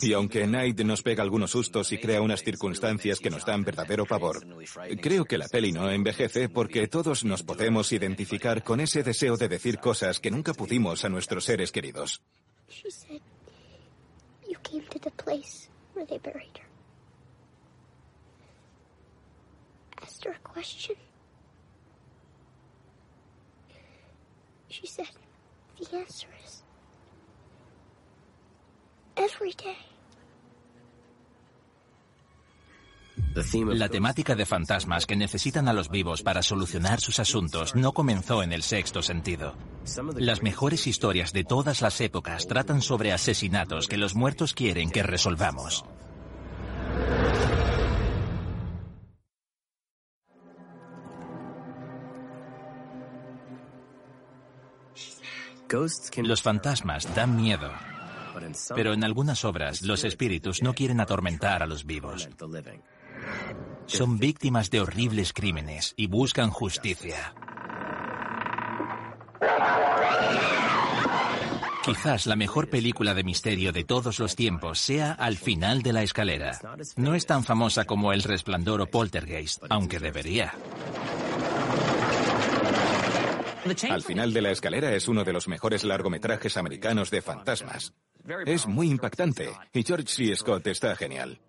Y 0.01 0.13
aunque 0.13 0.47
Night 0.47 0.79
nos 0.81 1.03
pega 1.03 1.21
algunos 1.21 1.51
sustos 1.51 1.91
y 1.91 1.99
crea 1.99 2.21
unas 2.21 2.41
circunstancias 2.41 3.19
que 3.19 3.29
nos 3.29 3.45
dan 3.45 3.63
verdadero 3.63 4.05
pavor, 4.05 4.43
creo 4.99 5.25
que 5.25 5.37
la 5.37 5.47
peli 5.47 5.71
no 5.71 5.91
envejece 5.91 6.49
porque 6.49 6.87
todos 6.87 7.23
nos 7.23 7.43
podemos 7.43 7.91
identificar 7.91 8.63
con 8.63 8.79
ese 8.79 9.03
deseo 9.03 9.37
de 9.37 9.49
decir 9.49 9.77
cosas 9.77 10.19
que 10.19 10.31
nunca 10.31 10.53
pudimos 10.53 11.05
a 11.05 11.09
nuestros 11.09 11.45
seres 11.45 11.71
queridos. 11.71 12.23
Asked 20.23 20.35
her 20.35 20.39
a 20.39 20.53
question. 20.53 20.95
She 24.69 24.87
said, 24.87 25.09
the 25.77 25.97
answer 25.97 26.27
is 26.45 26.63
every 29.17 29.51
day. 29.51 29.77
La 33.73 33.89
temática 33.89 34.35
de 34.35 34.45
fantasmas 34.45 35.05
que 35.07 35.15
necesitan 35.15 35.67
a 35.67 35.73
los 35.73 35.89
vivos 35.89 36.21
para 36.21 36.43
solucionar 36.43 37.01
sus 37.01 37.19
asuntos 37.19 37.75
no 37.75 37.91
comenzó 37.91 38.43
en 38.43 38.53
el 38.53 38.61
sexto 38.61 39.01
sentido. 39.01 39.55
Las 40.17 40.43
mejores 40.43 40.85
historias 40.85 41.33
de 41.33 41.43
todas 41.43 41.81
las 41.81 41.99
épocas 41.99 42.47
tratan 42.47 42.81
sobre 42.81 43.11
asesinatos 43.11 43.87
que 43.87 43.97
los 43.97 44.13
muertos 44.13 44.53
quieren 44.53 44.91
que 44.91 45.01
resolvamos. 45.01 45.83
Los 56.17 56.41
fantasmas 56.41 57.15
dan 57.15 57.35
miedo, 57.35 57.71
pero 58.75 58.93
en 58.93 59.03
algunas 59.03 59.43
obras 59.43 59.81
los 59.81 60.03
espíritus 60.03 60.61
no 60.61 60.73
quieren 60.73 60.99
atormentar 60.99 61.63
a 61.63 61.65
los 61.65 61.85
vivos. 61.85 62.29
Son 63.87 64.19
víctimas 64.19 64.69
de 64.69 64.81
horribles 64.81 65.33
crímenes 65.33 65.93
y 65.97 66.07
buscan 66.07 66.51
justicia. 66.51 67.33
Quizás 71.83 72.27
la 72.27 72.37
mejor 72.37 72.69
película 72.69 73.13
de 73.13 73.23
misterio 73.23 73.73
de 73.73 73.83
todos 73.83 74.19
los 74.19 74.37
tiempos 74.37 74.79
sea 74.79 75.11
Al 75.11 75.35
final 75.35 75.81
de 75.81 75.91
la 75.91 76.01
escalera. 76.03 76.57
No 76.95 77.13
es 77.13 77.25
tan 77.25 77.43
famosa 77.43 77.83
como 77.83 78.13
El 78.13 78.23
Resplandor 78.23 78.79
o 78.79 78.87
Poltergeist, 78.87 79.63
aunque 79.69 79.99
debería. 79.99 80.53
Al 83.89 84.01
final 84.01 84.33
de 84.33 84.41
la 84.41 84.51
escalera 84.51 84.93
es 84.93 85.07
uno 85.07 85.23
de 85.23 85.33
los 85.33 85.47
mejores 85.47 85.83
largometrajes 85.83 86.57
americanos 86.57 87.09
de 87.11 87.21
fantasmas. 87.21 87.93
Es 88.45 88.67
muy 88.67 88.89
impactante 88.89 89.49
y 89.73 89.83
George 89.83 90.07
C. 90.07 90.35
Scott 90.35 90.67
está 90.67 90.95
genial. 90.95 91.39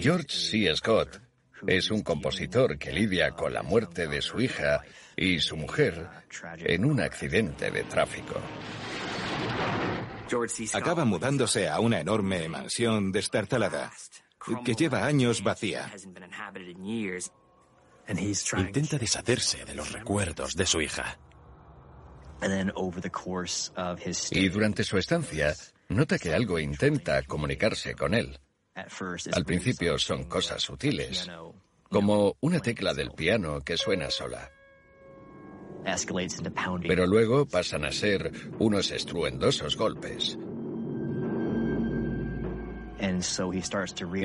George 0.00 0.28
C. 0.28 0.74
Scott 0.74 1.20
es 1.66 1.90
un 1.90 2.02
compositor 2.02 2.78
que 2.78 2.92
lidia 2.92 3.32
con 3.32 3.52
la 3.52 3.62
muerte 3.62 4.06
de 4.06 4.22
su 4.22 4.40
hija 4.40 4.82
y 5.16 5.40
su 5.40 5.56
mujer 5.56 6.08
en 6.58 6.84
un 6.84 7.00
accidente 7.00 7.70
de 7.70 7.84
tráfico. 7.84 8.40
Acaba 10.74 11.04
mudándose 11.04 11.68
a 11.68 11.80
una 11.80 12.00
enorme 12.00 12.48
mansión 12.48 13.12
destartalada 13.12 13.90
que 14.64 14.74
lleva 14.74 15.04
años 15.04 15.42
vacía. 15.42 15.90
Intenta 18.58 18.98
deshacerse 18.98 19.64
de 19.64 19.74
los 19.74 19.92
recuerdos 19.92 20.54
de 20.56 20.66
su 20.66 20.80
hija. 20.80 21.18
Y 24.30 24.48
durante 24.48 24.84
su 24.84 24.96
estancia, 24.96 25.54
nota 25.88 26.18
que 26.18 26.32
algo 26.32 26.58
intenta 26.58 27.22
comunicarse 27.22 27.94
con 27.94 28.14
él. 28.14 28.38
Al 29.32 29.44
principio 29.44 29.98
son 29.98 30.24
cosas 30.24 30.62
sutiles, 30.62 31.28
como 31.90 32.36
una 32.40 32.60
tecla 32.60 32.94
del 32.94 33.10
piano 33.10 33.60
que 33.60 33.76
suena 33.76 34.10
sola. 34.10 34.50
Pero 36.86 37.06
luego 37.06 37.46
pasan 37.46 37.84
a 37.84 37.92
ser 37.92 38.30
unos 38.58 38.90
estruendosos 38.90 39.76
golpes. 39.76 40.38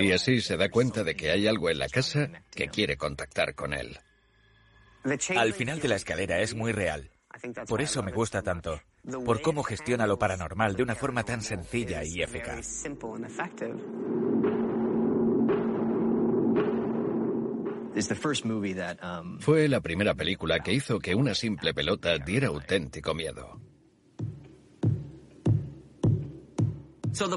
Y 0.04 0.12
así 0.12 0.42
se 0.42 0.58
da 0.58 0.70
cuenta 0.70 1.04
de 1.04 1.16
que 1.16 1.32
hay 1.32 1.48
algo 1.48 1.70
en 1.70 1.80
la 1.80 1.90
casa 1.90 2.30
que 2.52 2.68
quiere 2.68 2.98
contactar 2.98 3.56
con 3.56 3.74
él. 3.74 3.98
Al 5.36 5.54
final 5.54 5.80
de 5.80 5.88
la 5.88 5.96
escalera 5.96 6.40
es 6.40 6.56
muy 6.56 6.72
real. 6.72 7.12
Por 7.68 7.82
eso 7.82 8.04
me 8.04 8.12
gusta 8.12 8.42
tanto, 8.42 8.80
por 9.26 9.42
cómo 9.42 9.64
gestiona 9.64 10.06
lo 10.08 10.20
paranormal 10.20 10.76
de 10.76 10.84
una 10.84 10.96
forma 10.96 11.24
tan 11.24 11.42
sencilla 11.42 12.04
y 12.04 12.22
eficaz. 12.22 12.84
Fue 19.40 19.68
la 19.68 19.82
primera 19.82 20.16
película 20.16 20.60
que 20.60 20.74
hizo 20.74 21.00
que 21.00 21.16
una 21.16 21.36
simple 21.36 21.74
pelota 21.74 22.18
diera 22.18 22.48
auténtico 22.48 23.14
miedo. 23.14 23.60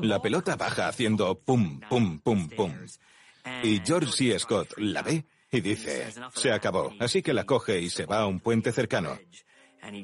La 0.02 0.22
pelota 0.22 0.56
baja 0.56 0.88
haciendo 0.88 1.38
pum, 1.38 1.80
pum, 1.88 2.20
pum, 2.20 2.48
pum. 2.48 2.72
Y 3.62 3.80
George 3.84 4.12
C. 4.12 4.38
Scott 4.38 4.74
la 4.78 5.02
ve 5.02 5.24
y 5.50 5.60
dice, 5.60 6.12
se 6.34 6.52
acabó. 6.52 6.92
Así 6.98 7.22
que 7.22 7.32
la 7.32 7.44
coge 7.44 7.80
y 7.80 7.90
se 7.90 8.06
va 8.06 8.20
a 8.20 8.26
un 8.26 8.40
puente 8.40 8.72
cercano. 8.72 9.18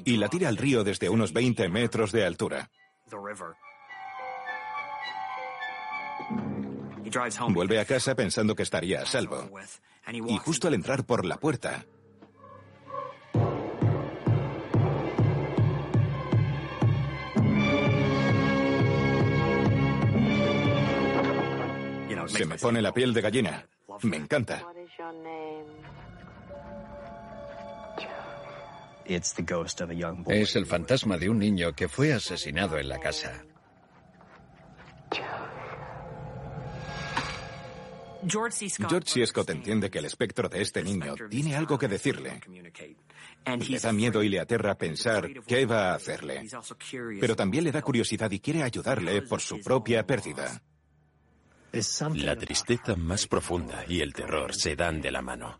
Y 0.05 0.17
la 0.17 0.29
tira 0.29 0.49
al 0.49 0.57
río 0.57 0.83
desde 0.83 1.09
unos 1.09 1.33
20 1.33 1.67
metros 1.69 2.11
de 2.11 2.25
altura. 2.25 2.69
Vuelve 7.49 7.79
a 7.79 7.85
casa 7.85 8.15
pensando 8.15 8.55
que 8.55 8.63
estaría 8.63 9.01
a 9.01 9.05
salvo. 9.05 9.49
Y 10.27 10.37
justo 10.37 10.67
al 10.67 10.73
entrar 10.73 11.05
por 11.05 11.25
la 11.25 11.37
puerta, 11.37 11.85
Se 22.33 22.45
me 22.45 22.57
pone 22.57 22.81
la 22.81 22.93
piel 22.93 23.13
de 23.13 23.21
gallina. 23.21 23.67
Me 24.01 24.17
encanta. 24.17 24.65
Es 29.05 30.55
el 30.55 30.65
fantasma 30.65 31.17
de 31.17 31.29
un 31.29 31.39
niño 31.39 31.73
que 31.73 31.87
fue 31.87 32.13
asesinado 32.13 32.77
en 32.77 32.89
la 32.89 32.99
casa. 32.99 33.43
George 38.25 38.57
C. 39.05 39.25
Scott 39.25 39.49
entiende 39.49 39.89
que 39.89 39.99
el 39.99 40.05
espectro 40.05 40.47
de 40.47 40.61
este 40.61 40.81
niño 40.81 41.15
tiene 41.29 41.55
algo 41.55 41.77
que 41.77 41.87
decirle. 41.87 42.39
Le 43.45 43.79
da 43.79 43.91
miedo 43.91 44.23
y 44.23 44.29
le 44.29 44.39
aterra 44.39 44.75
pensar 44.75 45.29
qué 45.45 45.65
va 45.65 45.91
a 45.91 45.95
hacerle. 45.95 46.47
Pero 47.19 47.35
también 47.35 47.65
le 47.65 47.71
da 47.71 47.81
curiosidad 47.81 48.31
y 48.31 48.39
quiere 48.39 48.63
ayudarle 48.63 49.23
por 49.23 49.41
su 49.41 49.59
propia 49.61 50.05
pérdida. 50.05 50.61
La 52.15 52.35
tristeza 52.35 52.95
más 52.95 53.25
profunda 53.25 53.83
y 53.87 54.01
el 54.01 54.13
terror 54.13 54.53
se 54.53 54.75
dan 54.75 55.01
de 55.01 55.11
la 55.11 55.21
mano. 55.23 55.57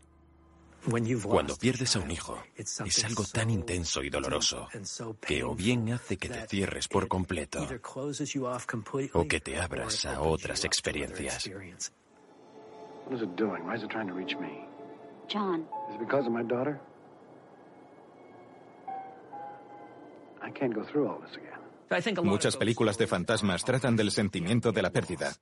Cuando 1.24 1.56
pierdes 1.56 1.96
a 1.96 2.00
un 2.00 2.10
hijo, 2.10 2.38
es 2.56 3.04
algo 3.04 3.24
tan 3.24 3.50
intenso 3.50 4.02
y 4.02 4.10
doloroso 4.10 4.68
que 5.20 5.42
o 5.42 5.54
bien 5.54 5.92
hace 5.92 6.16
que 6.16 6.28
te 6.28 6.46
cierres 6.46 6.88
por 6.88 7.08
completo 7.08 7.66
o 9.14 9.26
que 9.26 9.40
te 9.40 9.58
abras 9.58 10.04
a 10.04 10.20
otras 10.20 10.64
experiencias. 10.64 11.50
What 13.06 13.16
is 13.16 13.22
it 13.22 13.36
doing? 13.36 13.66
Why 13.66 13.74
is 13.76 13.82
it 13.82 13.90
trying 13.90 14.08
to 14.08 14.14
reach 14.14 14.34
me? 14.38 14.66
John. 15.28 15.66
Is 15.90 15.96
it 15.96 16.00
because 16.00 16.26
of 16.26 16.32
my 16.32 16.42
daughter? 16.42 16.80
I 20.42 20.50
can't 20.50 20.74
go 20.74 20.84
through 20.84 21.08
all 21.08 21.18
this 21.20 21.36
again. 21.36 21.63
Muchas 22.22 22.56
películas 22.56 22.98
de 22.98 23.06
fantasmas 23.06 23.64
tratan 23.64 23.96
del 23.96 24.10
sentimiento 24.10 24.72
de 24.72 24.82
la 24.82 24.90
pérdida. 24.90 25.32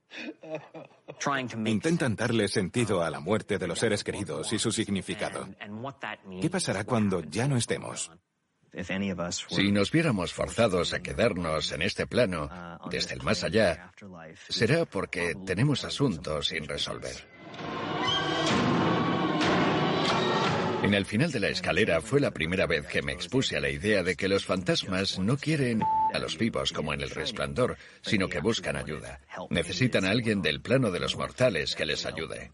Intentan 1.66 2.16
darle 2.16 2.48
sentido 2.48 3.02
a 3.02 3.10
la 3.10 3.20
muerte 3.20 3.58
de 3.58 3.66
los 3.66 3.78
seres 3.78 4.02
queridos 4.02 4.52
y 4.52 4.58
su 4.58 4.72
significado. 4.72 5.48
¿Qué 6.40 6.50
pasará 6.50 6.84
cuando 6.84 7.22
ya 7.22 7.46
no 7.46 7.56
estemos? 7.56 8.10
Si 9.48 9.70
nos 9.70 9.92
viéramos 9.92 10.32
forzados 10.32 10.94
a 10.94 11.00
quedarnos 11.00 11.72
en 11.72 11.82
este 11.82 12.06
plano, 12.06 12.48
desde 12.90 13.14
el 13.14 13.22
más 13.22 13.44
allá, 13.44 13.92
será 14.48 14.86
porque 14.86 15.34
tenemos 15.44 15.84
asuntos 15.84 16.48
sin 16.48 16.66
resolver. 16.66 17.28
En 20.82 20.94
el 20.94 21.06
final 21.06 21.30
de 21.30 21.38
la 21.38 21.48
escalera 21.48 22.00
fue 22.00 22.20
la 22.20 22.32
primera 22.32 22.66
vez 22.66 22.88
que 22.88 23.02
me 23.02 23.12
expuse 23.12 23.56
a 23.56 23.60
la 23.60 23.70
idea 23.70 24.02
de 24.02 24.16
que 24.16 24.26
los 24.26 24.44
fantasmas 24.44 25.16
no 25.18 25.36
quieren 25.36 25.80
a 26.12 26.18
los 26.18 26.36
vivos 26.36 26.72
como 26.72 26.92
en 26.92 27.00
el 27.00 27.10
resplandor, 27.10 27.76
sino 28.00 28.28
que 28.28 28.40
buscan 28.40 28.76
ayuda. 28.76 29.20
Necesitan 29.48 30.04
a 30.04 30.10
alguien 30.10 30.42
del 30.42 30.60
plano 30.60 30.90
de 30.90 30.98
los 30.98 31.16
mortales 31.16 31.76
que 31.76 31.86
les 31.86 32.04
ayude. 32.04 32.50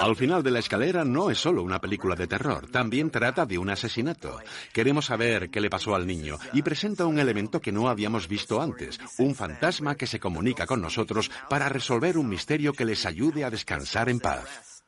Al 0.00 0.16
final 0.16 0.42
de 0.42 0.50
la 0.50 0.58
escalera 0.58 1.04
no 1.04 1.30
es 1.30 1.38
solo 1.38 1.62
una 1.62 1.80
película 1.80 2.16
de 2.16 2.26
terror, 2.26 2.66
también 2.70 3.10
trata 3.10 3.46
de 3.46 3.58
un 3.58 3.70
asesinato. 3.70 4.38
Queremos 4.72 5.06
saber 5.06 5.50
qué 5.50 5.60
le 5.60 5.70
pasó 5.70 5.94
al 5.94 6.06
niño 6.06 6.38
y 6.52 6.62
presenta 6.62 7.06
un 7.06 7.18
elemento 7.18 7.60
que 7.60 7.72
no 7.72 7.88
habíamos 7.88 8.28
visto 8.28 8.60
antes, 8.60 8.98
un 9.18 9.34
fantasma 9.34 9.96
que 9.96 10.06
se 10.06 10.20
comunica 10.20 10.66
con 10.66 10.80
nosotros 10.80 11.30
para 11.48 11.68
resolver 11.68 12.18
un 12.18 12.28
misterio 12.28 12.72
que 12.72 12.84
les 12.84 13.06
ayude 13.06 13.44
a 13.44 13.50
descansar 13.50 14.08
en 14.08 14.20
paz. 14.20 14.84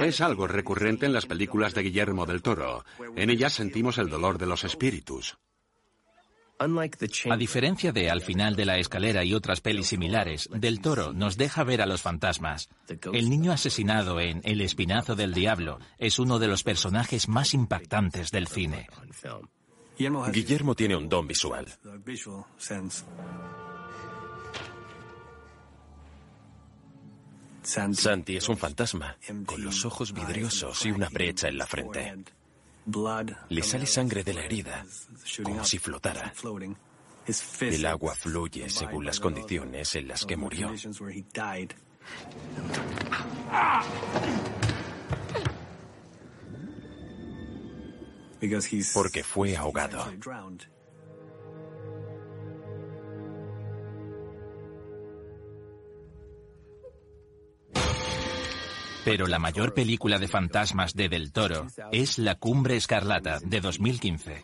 Es 0.00 0.20
algo 0.20 0.46
recurrente 0.46 1.06
en 1.06 1.12
las 1.12 1.26
películas 1.26 1.74
de 1.74 1.82
Guillermo 1.82 2.26
del 2.26 2.42
Toro. 2.42 2.84
En 3.16 3.30
ellas 3.30 3.52
sentimos 3.52 3.98
el 3.98 4.08
dolor 4.08 4.38
de 4.38 4.46
los 4.46 4.64
espíritus. 4.64 5.38
A 7.28 7.36
diferencia 7.36 7.92
de 7.92 8.10
Al 8.10 8.20
final 8.20 8.54
de 8.54 8.64
la 8.64 8.78
escalera 8.78 9.24
y 9.24 9.34
otras 9.34 9.60
pelis 9.60 9.88
similares, 9.88 10.48
Del 10.52 10.80
Toro 10.80 11.12
nos 11.12 11.36
deja 11.36 11.64
ver 11.64 11.82
a 11.82 11.86
los 11.86 12.02
fantasmas. 12.02 12.68
El 13.12 13.30
niño 13.30 13.52
asesinado 13.52 14.20
en 14.20 14.40
El 14.44 14.60
Espinazo 14.60 15.16
del 15.16 15.34
Diablo 15.34 15.80
es 15.98 16.18
uno 16.18 16.38
de 16.38 16.46
los 16.46 16.62
personajes 16.62 17.28
más 17.28 17.52
impactantes 17.54 18.30
del 18.30 18.46
cine. 18.46 18.86
Guillermo 20.32 20.74
tiene 20.74 20.96
un 20.96 21.08
don 21.08 21.26
visual. 21.26 21.66
Santi 27.62 28.36
es 28.36 28.48
un 28.48 28.56
fantasma, 28.56 29.16
con 29.46 29.62
los 29.62 29.84
ojos 29.84 30.12
vidriosos 30.12 30.84
y 30.86 30.90
una 30.90 31.08
brecha 31.08 31.48
en 31.48 31.58
la 31.58 31.66
frente. 31.66 32.14
Le 33.48 33.62
sale 33.62 33.86
sangre 33.86 34.24
de 34.24 34.34
la 34.34 34.44
herida, 34.44 34.84
como 35.42 35.64
si 35.64 35.78
flotara. 35.78 36.32
El 37.60 37.86
agua 37.86 38.14
fluye 38.14 38.68
según 38.68 39.06
las 39.06 39.20
condiciones 39.20 39.94
en 39.94 40.08
las 40.08 40.26
que 40.26 40.36
murió. 40.36 40.72
Porque 48.92 49.22
fue 49.22 49.56
ahogado. 49.56 50.04
Pero 59.04 59.26
la 59.26 59.38
mayor 59.38 59.74
película 59.74 60.18
de 60.18 60.28
fantasmas 60.28 60.94
de 60.94 61.08
Del 61.08 61.32
Toro 61.32 61.66
es 61.90 62.18
La 62.18 62.36
Cumbre 62.36 62.76
Escarlata 62.76 63.40
de 63.40 63.60
2015. 63.60 64.42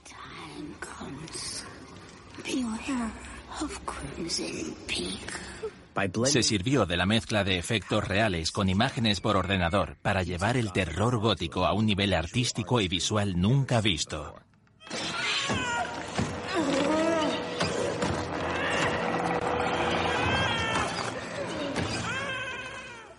Se 6.24 6.42
sirvió 6.42 6.86
de 6.86 6.96
la 6.96 7.06
mezcla 7.06 7.44
de 7.44 7.58
efectos 7.58 8.06
reales 8.06 8.52
con 8.52 8.68
imágenes 8.68 9.20
por 9.20 9.36
ordenador 9.36 9.96
para 10.02 10.22
llevar 10.22 10.56
el 10.56 10.72
terror 10.72 11.18
gótico 11.18 11.64
a 11.66 11.72
un 11.72 11.86
nivel 11.86 12.14
artístico 12.14 12.80
y 12.80 12.88
visual 12.88 13.40
nunca 13.40 13.80
visto. 13.80 14.34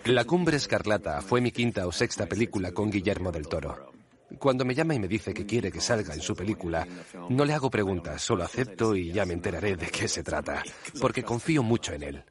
La 0.05 0.25
Cumbre 0.25 0.57
Escarlata 0.57 1.21
fue 1.21 1.41
mi 1.41 1.51
quinta 1.51 1.85
o 1.85 1.91
sexta 1.91 2.25
película 2.25 2.71
con 2.71 2.89
Guillermo 2.89 3.31
del 3.31 3.47
Toro. 3.47 3.91
Cuando 4.37 4.63
me 4.63 4.75
llama 4.75 4.93
y 4.93 4.99
me 4.99 5.07
dice 5.07 5.33
que 5.33 5.45
quiere 5.45 5.71
que 5.71 5.81
salga 5.81 6.13
en 6.13 6.21
su 6.21 6.35
película, 6.35 6.87
no 7.29 7.45
le 7.45 7.53
hago 7.53 7.69
preguntas, 7.69 8.21
solo 8.21 8.43
acepto 8.43 8.95
y 8.95 9.11
ya 9.11 9.25
me 9.25 9.33
enteraré 9.33 9.75
de 9.75 9.87
qué 9.87 10.07
se 10.07 10.23
trata, 10.23 10.63
porque 11.01 11.23
confío 11.23 11.63
mucho 11.63 11.93
en 11.93 12.03
él. 12.03 12.23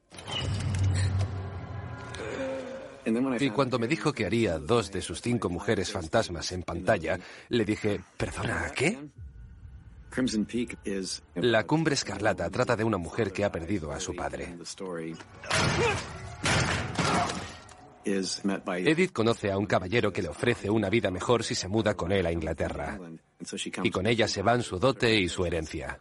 Y 3.41 3.51
cuando 3.51 3.79
me 3.79 3.89
dijo 3.89 4.13
que 4.13 4.27
haría 4.27 4.59
dos 4.59 4.91
de 4.93 5.03
sus 5.03 5.21
cinco 5.21 5.49
mujeres 5.49 5.91
fantasmas 5.91 6.53
en 6.53 6.63
pantalla, 6.63 7.19
le 7.49 7.65
dije, 7.65 8.01
perdona, 8.17 8.71
¿qué? 8.75 8.99
La 11.35 11.65
Cumbre 11.65 11.95
Escarlata 11.95 12.51
trata 12.51 12.77
de 12.77 12.85
una 12.85 12.99
mujer 12.99 13.33
que 13.33 13.45
ha 13.45 13.53
perdido 13.53 13.93
a 13.93 14.01
su 14.01 14.15
padre. 14.15 14.57
Edith 18.79 19.13
conoce 19.13 19.51
a 19.51 19.59
un 19.59 19.67
caballero 19.67 20.13
que 20.13 20.23
le 20.23 20.29
ofrece 20.29 20.71
una 20.71 20.89
vida 20.89 21.11
mejor 21.11 21.45
si 21.45 21.55
se 21.55 21.69
muda 21.69 21.95
con 21.95 22.13
él 22.13 22.27
a 22.27 22.33
Inglaterra. 22.33 22.99
Y 23.83 23.91
con 23.91 24.07
ella 24.07 24.29
se 24.29 24.43
van 24.43 24.63
su 24.63 24.79
dote 24.79 25.15
y 25.15 25.29
su 25.29 25.45
herencia. 25.45 26.01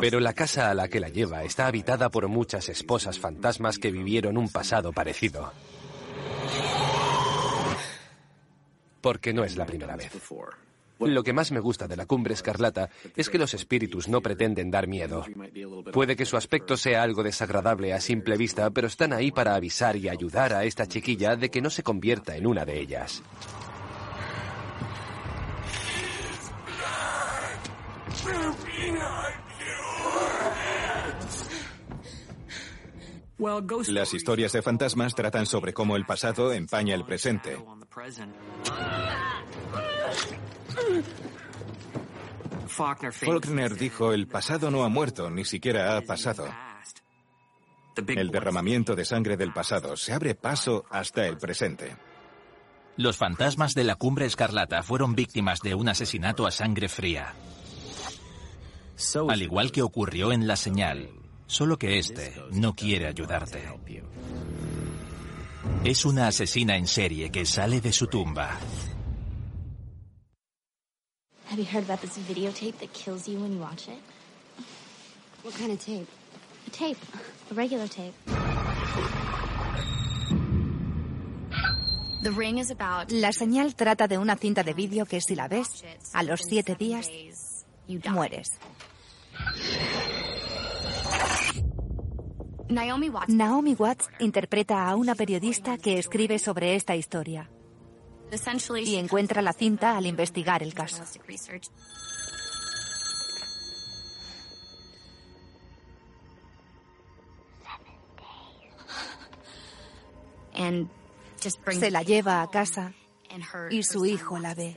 Pero 0.00 0.20
la 0.20 0.32
casa 0.32 0.70
a 0.70 0.74
la 0.74 0.88
que 0.88 1.00
la 1.00 1.08
lleva 1.08 1.44
está 1.44 1.66
habitada 1.66 2.10
por 2.10 2.26
muchas 2.28 2.68
esposas 2.68 3.18
fantasmas 3.18 3.78
que 3.78 3.90
vivieron 3.90 4.38
un 4.38 4.48
pasado 4.48 4.92
parecido. 4.92 5.52
Porque 9.02 9.34
no 9.34 9.44
es 9.44 9.56
la 9.56 9.66
primera 9.66 9.96
vez. 9.96 10.10
Lo 10.98 11.22
que 11.22 11.32
más 11.32 11.52
me 11.52 11.60
gusta 11.60 11.86
de 11.86 11.96
la 11.96 12.06
cumbre 12.06 12.34
escarlata 12.34 12.88
es 13.16 13.28
que 13.28 13.38
los 13.38 13.54
espíritus 13.54 14.08
no 14.08 14.22
pretenden 14.22 14.70
dar 14.70 14.86
miedo. 14.86 15.24
Puede 15.92 16.16
que 16.16 16.24
su 16.24 16.36
aspecto 16.36 16.76
sea 16.76 17.02
algo 17.02 17.22
desagradable 17.22 17.92
a 17.92 18.00
simple 18.00 18.36
vista, 18.36 18.70
pero 18.70 18.86
están 18.86 19.12
ahí 19.12 19.30
para 19.30 19.54
avisar 19.54 19.96
y 19.96 20.08
ayudar 20.08 20.54
a 20.54 20.64
esta 20.64 20.86
chiquilla 20.86 21.36
de 21.36 21.50
que 21.50 21.60
no 21.60 21.70
se 21.70 21.82
convierta 21.82 22.36
en 22.36 22.46
una 22.46 22.64
de 22.64 22.80
ellas. 22.80 23.22
Las 33.88 34.14
historias 34.14 34.52
de 34.52 34.62
fantasmas 34.62 35.14
tratan 35.14 35.44
sobre 35.44 35.74
cómo 35.74 35.96
el 35.96 36.06
pasado 36.06 36.52
empaña 36.52 36.94
el 36.94 37.04
presente. 37.04 37.58
Faulkner 42.68 43.76
dijo, 43.76 44.12
el 44.12 44.26
pasado 44.26 44.70
no 44.70 44.84
ha 44.84 44.88
muerto, 44.88 45.30
ni 45.30 45.44
siquiera 45.44 45.96
ha 45.96 46.02
pasado. 46.02 46.46
El 48.06 48.30
derramamiento 48.30 48.94
de 48.94 49.04
sangre 49.04 49.36
del 49.36 49.52
pasado 49.52 49.96
se 49.96 50.12
abre 50.12 50.34
paso 50.34 50.84
hasta 50.90 51.26
el 51.26 51.38
presente. 51.38 51.96
Los 52.96 53.16
fantasmas 53.16 53.74
de 53.74 53.84
la 53.84 53.96
cumbre 53.96 54.26
escarlata 54.26 54.82
fueron 54.82 55.14
víctimas 55.14 55.60
de 55.60 55.74
un 55.74 55.88
asesinato 55.88 56.46
a 56.46 56.50
sangre 56.50 56.88
fría. 56.88 57.34
Al 59.28 59.42
igual 59.42 59.72
que 59.72 59.82
ocurrió 59.82 60.32
en 60.32 60.46
La 60.46 60.56
Señal, 60.56 61.10
solo 61.46 61.78
que 61.78 61.98
este 61.98 62.34
no 62.52 62.74
quiere 62.74 63.06
ayudarte. 63.06 63.64
Es 65.84 66.04
una 66.04 66.28
asesina 66.28 66.76
en 66.76 66.86
serie 66.86 67.30
que 67.30 67.44
sale 67.44 67.80
de 67.80 67.92
su 67.92 68.06
tumba. 68.06 68.58
Have 71.46 71.60
you 71.60 71.64
heard 71.64 71.84
about 71.84 72.00
this 72.00 72.18
videotape 72.18 72.78
that 72.78 72.92
kills 72.92 73.28
you 73.28 73.38
when 73.38 73.52
you 73.52 73.60
watch 73.60 73.86
it? 73.86 73.98
What 75.42 75.54
kind 75.54 75.70
of 75.70 75.78
tape? 75.78 76.08
A 76.66 76.70
tape. 76.70 76.98
A 77.50 77.54
regular 77.54 77.86
tape. 77.86 78.14
The 82.22 82.32
ring 82.32 82.58
is 82.58 82.72
about 82.72 83.12
La 83.12 83.30
señal 83.30 83.76
trata 83.76 84.08
de 84.08 84.18
una 84.18 84.34
cinta 84.34 84.64
de 84.64 84.74
vídeo 84.74 85.06
que 85.06 85.20
si 85.20 85.36
la 85.36 85.46
ves, 85.46 85.84
a 86.12 86.24
los 86.24 86.40
siete 86.40 86.74
días 86.74 87.08
mueres. 88.10 88.48
Naomi 92.68 93.08
Watts. 93.08 93.32
Naomi 93.32 93.74
Watts 93.74 94.08
interpreta 94.18 94.88
a 94.88 94.96
una 94.96 95.14
periodista 95.14 95.78
que 95.78 95.98
escribe 96.00 96.40
sobre 96.40 96.74
esta 96.74 96.96
historia 96.96 97.48
y 98.76 98.96
encuentra 98.96 99.42
la 99.42 99.52
cinta 99.52 99.96
al 99.96 100.06
investigar 100.06 100.62
el 100.62 100.74
caso. 100.74 101.04
Se 111.72 111.90
la 111.90 112.02
lleva 112.02 112.42
a 112.42 112.50
casa 112.50 112.92
y 113.70 113.82
su 113.82 114.06
hijo 114.06 114.38
la 114.38 114.54
ve. 114.54 114.76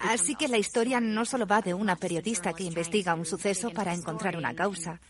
Así 0.00 0.36
que 0.36 0.48
la 0.48 0.58
historia 0.58 1.00
no 1.00 1.24
solo 1.24 1.46
va 1.46 1.60
de 1.60 1.74
una 1.74 1.96
periodista 1.96 2.52
que 2.52 2.64
investiga 2.64 3.14
un 3.14 3.24
suceso 3.24 3.70
para 3.70 3.92
encontrar 3.92 4.36
una 4.36 4.54
causa, 4.54 5.00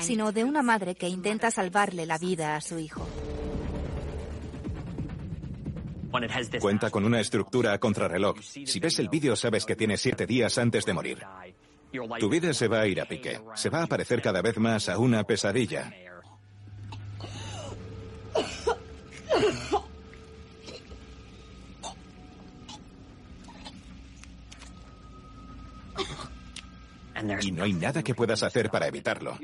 sino 0.00 0.32
de 0.32 0.44
una 0.44 0.62
madre 0.62 0.94
que 0.94 1.08
intenta 1.08 1.50
salvarle 1.50 2.06
la 2.06 2.18
vida 2.18 2.56
a 2.56 2.60
su 2.60 2.78
hijo. 2.78 3.06
Cuenta 6.60 6.90
con 6.90 7.04
una 7.04 7.20
estructura 7.20 7.72
a 7.72 7.78
contrarreloj. 7.78 8.38
Si 8.42 8.80
ves 8.80 8.98
el 8.98 9.08
vídeo 9.08 9.34
sabes 9.34 9.64
que 9.64 9.76
tiene 9.76 9.96
siete 9.96 10.26
días 10.26 10.58
antes 10.58 10.84
de 10.84 10.92
morir. 10.92 11.22
Tu 12.18 12.28
vida 12.28 12.52
se 12.52 12.68
va 12.68 12.80
a 12.80 12.86
ir 12.86 13.00
a 13.00 13.06
pique. 13.06 13.40
Se 13.54 13.70
va 13.70 13.82
a 13.82 13.86
parecer 13.86 14.20
cada 14.20 14.42
vez 14.42 14.58
más 14.58 14.88
a 14.88 14.98
una 14.98 15.24
pesadilla. 15.24 15.92
Y 27.42 27.52
no 27.52 27.64
hay 27.64 27.72
nada 27.72 28.02
que 28.02 28.14
puedas 28.14 28.42
hacer 28.42 28.70
para 28.70 28.86
evitarlo. 28.86 29.36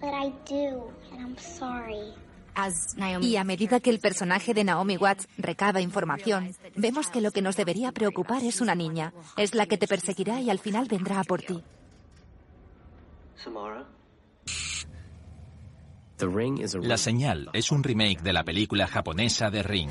But 0.00 0.14
I 0.14 0.32
do, 0.48 0.92
and 1.10 1.20
I'm 1.20 1.36
sorry. 1.36 2.14
As 2.54 2.96
Naomi 2.96 3.26
Y 3.26 3.36
a 3.36 3.44
medida 3.44 3.80
que 3.80 3.90
el 3.90 3.98
personaje 3.98 4.54
de 4.54 4.64
Naomi 4.64 4.96
Watts 4.96 5.28
recaba 5.38 5.80
información, 5.80 6.54
vemos 6.76 7.08
que 7.08 7.20
lo 7.20 7.30
que 7.30 7.42
nos 7.42 7.56
debería 7.56 7.92
preocupar 7.92 8.42
es 8.44 8.60
una 8.60 8.74
niña. 8.74 9.12
Es 9.36 9.54
la 9.54 9.66
que 9.66 9.78
te 9.78 9.88
perseguirá 9.88 10.40
y 10.40 10.50
al 10.50 10.58
final 10.58 10.86
vendrá 10.88 11.20
a 11.20 11.24
por 11.24 11.42
ti. 11.42 11.62
La 16.82 16.96
señal 16.96 17.50
es 17.52 17.70
un 17.70 17.84
remake 17.84 18.22
de 18.22 18.32
la 18.32 18.44
película 18.44 18.86
japonesa 18.86 19.50
de 19.50 19.62
Ring. 19.62 19.90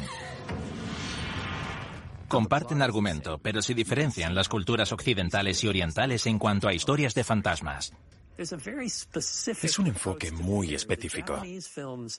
Comparten 2.28 2.82
argumento, 2.82 3.38
pero 3.38 3.62
se 3.62 3.74
diferencian 3.74 4.36
las 4.36 4.50
culturas 4.50 4.92
occidentales 4.92 5.64
y 5.64 5.68
orientales 5.68 6.26
en 6.26 6.40
cuanto 6.40 6.68
a 6.68 6.74
historias 6.74 7.14
de 7.14 7.24
fantasmas. 7.24 7.94
Es 8.38 9.80
un 9.80 9.88
enfoque 9.88 10.32
muy 10.32 10.76
específico. 10.76 11.42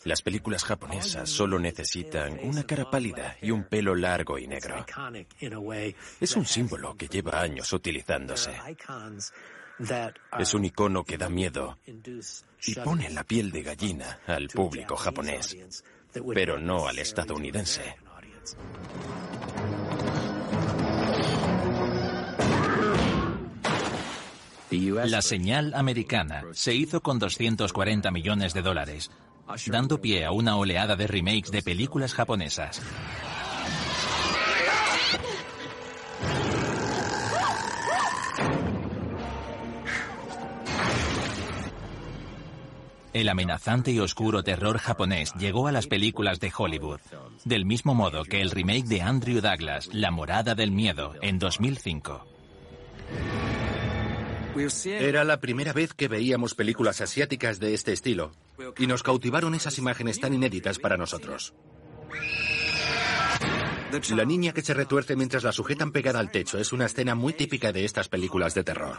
Las 0.04 0.22
películas 0.22 0.64
japonesas 0.64 1.30
solo 1.30 1.60
necesitan 1.60 2.40
una 2.42 2.64
cara 2.64 2.90
pálida 2.90 3.36
y 3.40 3.52
un 3.52 3.64
pelo 3.64 3.94
largo 3.94 4.36
y 4.38 4.48
negro. 4.48 4.84
Es 6.20 6.34
un 6.34 6.44
símbolo 6.44 6.96
que 6.96 7.06
lleva 7.06 7.40
años 7.40 7.72
utilizándose. 7.72 8.50
Es 10.38 10.54
un 10.54 10.64
icono 10.64 11.04
que 11.04 11.18
da 11.18 11.28
miedo 11.28 11.78
y 12.66 12.74
pone 12.74 13.10
la 13.10 13.22
piel 13.22 13.52
de 13.52 13.62
gallina 13.62 14.18
al 14.26 14.48
público 14.48 14.96
japonés, 14.96 15.56
pero 16.34 16.58
no 16.58 16.88
al 16.88 16.98
estadounidense. 16.98 17.94
La 24.70 25.22
señal 25.22 25.72
americana 25.74 26.44
se 26.52 26.74
hizo 26.74 27.00
con 27.00 27.18
240 27.18 28.10
millones 28.10 28.52
de 28.52 28.60
dólares, 28.60 29.10
dando 29.66 29.98
pie 30.00 30.26
a 30.26 30.32
una 30.32 30.56
oleada 30.56 30.94
de 30.94 31.06
remakes 31.06 31.50
de 31.50 31.62
películas 31.62 32.12
japonesas. 32.12 32.82
El 43.14 43.30
amenazante 43.30 43.90
y 43.90 44.00
oscuro 44.00 44.42
terror 44.42 44.76
japonés 44.78 45.32
llegó 45.34 45.66
a 45.66 45.72
las 45.72 45.86
películas 45.86 46.40
de 46.40 46.52
Hollywood, 46.56 47.00
del 47.46 47.64
mismo 47.64 47.94
modo 47.94 48.22
que 48.22 48.42
el 48.42 48.50
remake 48.50 48.84
de 48.84 49.00
Andrew 49.00 49.40
Douglas, 49.40 49.88
La 49.92 50.10
morada 50.10 50.54
del 50.54 50.70
miedo, 50.70 51.14
en 51.22 51.38
2005. 51.38 52.37
Era 54.86 55.24
la 55.24 55.40
primera 55.40 55.72
vez 55.72 55.94
que 55.94 56.08
veíamos 56.08 56.54
películas 56.54 57.00
asiáticas 57.00 57.60
de 57.60 57.74
este 57.74 57.92
estilo, 57.92 58.32
y 58.78 58.86
nos 58.86 59.02
cautivaron 59.02 59.54
esas 59.54 59.78
imágenes 59.78 60.20
tan 60.20 60.34
inéditas 60.34 60.78
para 60.78 60.96
nosotros. 60.96 61.54
La 64.10 64.24
niña 64.24 64.52
que 64.52 64.62
se 64.62 64.74
retuerce 64.74 65.16
mientras 65.16 65.44
la 65.44 65.52
sujetan 65.52 65.92
pegada 65.92 66.18
al 66.18 66.30
techo 66.30 66.58
es 66.58 66.72
una 66.72 66.86
escena 66.86 67.14
muy 67.14 67.32
típica 67.32 67.72
de 67.72 67.84
estas 67.84 68.08
películas 68.08 68.54
de 68.54 68.64
terror. 68.64 68.98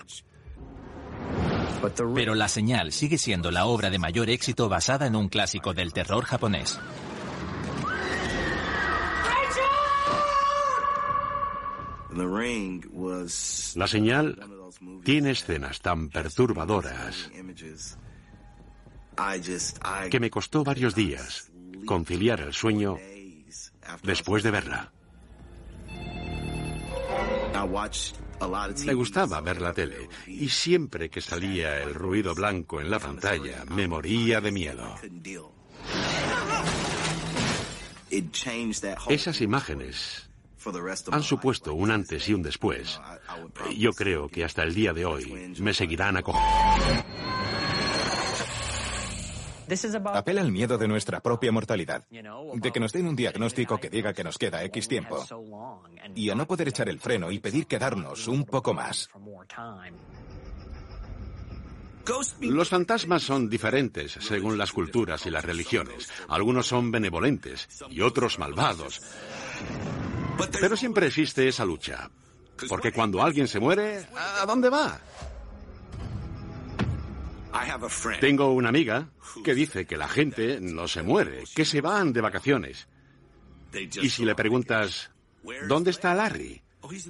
Pero 2.15 2.35
La 2.35 2.47
Señal 2.47 2.91
sigue 2.91 3.17
siendo 3.17 3.51
la 3.51 3.65
obra 3.65 3.89
de 3.89 3.99
mayor 3.99 4.29
éxito 4.29 4.67
basada 4.67 5.07
en 5.07 5.15
un 5.15 5.29
clásico 5.29 5.73
del 5.73 5.93
terror 5.93 6.25
japonés. 6.25 6.79
La 12.11 13.87
señal 13.87 14.39
tiene 15.03 15.31
escenas 15.31 15.79
tan 15.81 16.09
perturbadoras 16.09 17.29
que 20.09 20.19
me 20.19 20.29
costó 20.29 20.63
varios 20.63 20.95
días 20.95 21.51
conciliar 21.85 22.41
el 22.41 22.53
sueño 22.53 22.97
después 24.03 24.43
de 24.43 24.51
verla. 24.51 24.91
Me 28.85 28.93
gustaba 28.93 29.41
ver 29.41 29.61
la 29.61 29.73
tele 29.73 30.07
y 30.27 30.47
siempre 30.49 31.09
que 31.09 31.21
salía 31.21 31.81
el 31.83 31.93
ruido 31.93 32.33
blanco 32.33 32.79
en 32.79 32.89
la 32.89 32.99
pantalla 32.99 33.65
me 33.65 33.87
moría 33.87 34.39
de 34.39 34.51
miedo. 34.51 34.95
Esas 39.09 39.41
imágenes 39.41 40.28
han 41.11 41.23
supuesto 41.23 41.73
un 41.73 41.91
antes 41.91 42.27
y 42.29 42.33
un 42.33 42.41
después. 42.41 42.99
Yo 43.77 43.93
creo 43.93 44.27
que 44.27 44.43
hasta 44.43 44.63
el 44.63 44.73
día 44.73 44.93
de 44.93 45.05
hoy 45.05 45.53
me 45.59 45.73
seguirán 45.73 46.17
acogiendo. 46.17 46.49
Apela 50.13 50.41
al 50.41 50.51
miedo 50.51 50.77
de 50.77 50.87
nuestra 50.87 51.19
propia 51.19 51.51
mortalidad, 51.51 52.07
de 52.09 52.71
que 52.71 52.79
nos 52.79 52.91
den 52.91 53.07
un 53.07 53.15
diagnóstico 53.15 53.77
que 53.77 53.89
diga 53.89 54.13
que 54.13 54.23
nos 54.23 54.37
queda 54.37 54.63
X 54.63 54.87
tiempo, 54.87 55.23
y 56.15 56.29
a 56.29 56.35
no 56.35 56.47
poder 56.47 56.69
echar 56.69 56.89
el 56.89 56.99
freno 56.99 57.31
y 57.31 57.39
pedir 57.39 57.67
quedarnos 57.67 58.27
un 58.27 58.45
poco 58.45 58.73
más. 58.73 59.09
Los 62.39 62.69
fantasmas 62.69 63.21
son 63.21 63.49
diferentes 63.49 64.13
según 64.13 64.57
las 64.57 64.71
culturas 64.71 65.25
y 65.27 65.29
las 65.29 65.45
religiones. 65.45 66.09
Algunos 66.27 66.65
son 66.65 66.89
benevolentes 66.89 67.67
y 67.91 68.01
otros 68.01 68.39
malvados. 68.39 68.99
Pero 70.59 70.77
siempre 70.77 71.07
existe 71.07 71.47
esa 71.47 71.65
lucha. 71.65 72.09
Porque 72.67 72.91
cuando 72.91 73.21
alguien 73.21 73.47
se 73.47 73.59
muere, 73.59 74.05
¿a 74.15 74.45
dónde 74.45 74.69
va? 74.69 74.99
Tengo 78.19 78.53
una 78.53 78.69
amiga 78.69 79.09
que 79.43 79.55
dice 79.55 79.85
que 79.85 79.97
la 79.97 80.07
gente 80.07 80.59
no 80.61 80.87
se 80.87 81.03
muere, 81.03 81.43
que 81.55 81.65
se 81.65 81.81
van 81.81 82.13
de 82.13 82.21
vacaciones. 82.21 82.87
Y 84.01 84.09
si 84.09 84.25
le 84.25 84.35
preguntas, 84.35 85.11
¿dónde 85.67 85.91
está 85.91 86.13
Larry? 86.13 86.61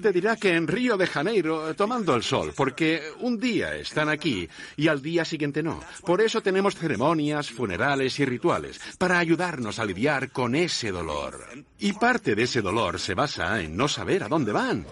Te 0.01 0.11
dirá 0.11 0.35
que 0.35 0.55
en 0.55 0.67
Río 0.67 0.97
de 0.97 1.07
Janeiro, 1.07 1.73
tomando 1.75 2.13
el 2.15 2.23
sol, 2.23 2.53
porque 2.55 3.01
un 3.19 3.39
día 3.39 3.75
están 3.75 4.09
aquí 4.09 4.47
y 4.75 4.87
al 4.87 5.01
día 5.01 5.23
siguiente 5.23 5.63
no. 5.63 5.79
Por 6.05 6.21
eso 6.21 6.41
tenemos 6.41 6.75
ceremonias, 6.75 7.49
funerales 7.49 8.19
y 8.19 8.25
rituales, 8.25 8.79
para 8.97 9.19
ayudarnos 9.19 9.79
a 9.79 9.85
lidiar 9.85 10.31
con 10.31 10.55
ese 10.55 10.91
dolor. 10.91 11.39
Y 11.79 11.93
parte 11.93 12.35
de 12.35 12.43
ese 12.43 12.61
dolor 12.61 12.99
se 12.99 13.13
basa 13.13 13.61
en 13.61 13.77
no 13.77 13.87
saber 13.87 14.23
a 14.23 14.27
dónde 14.27 14.51
van. 14.51 14.85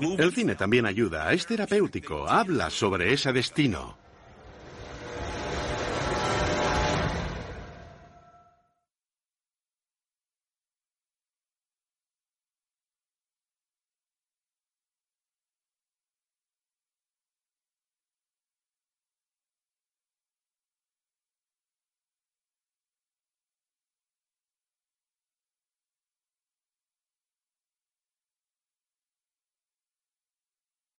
El 0.00 0.32
cine 0.32 0.54
también 0.54 0.86
ayuda, 0.86 1.30
es 1.32 1.46
terapéutico, 1.46 2.26
habla 2.26 2.70
sobre 2.70 3.12
ese 3.12 3.32
destino. 3.32 3.99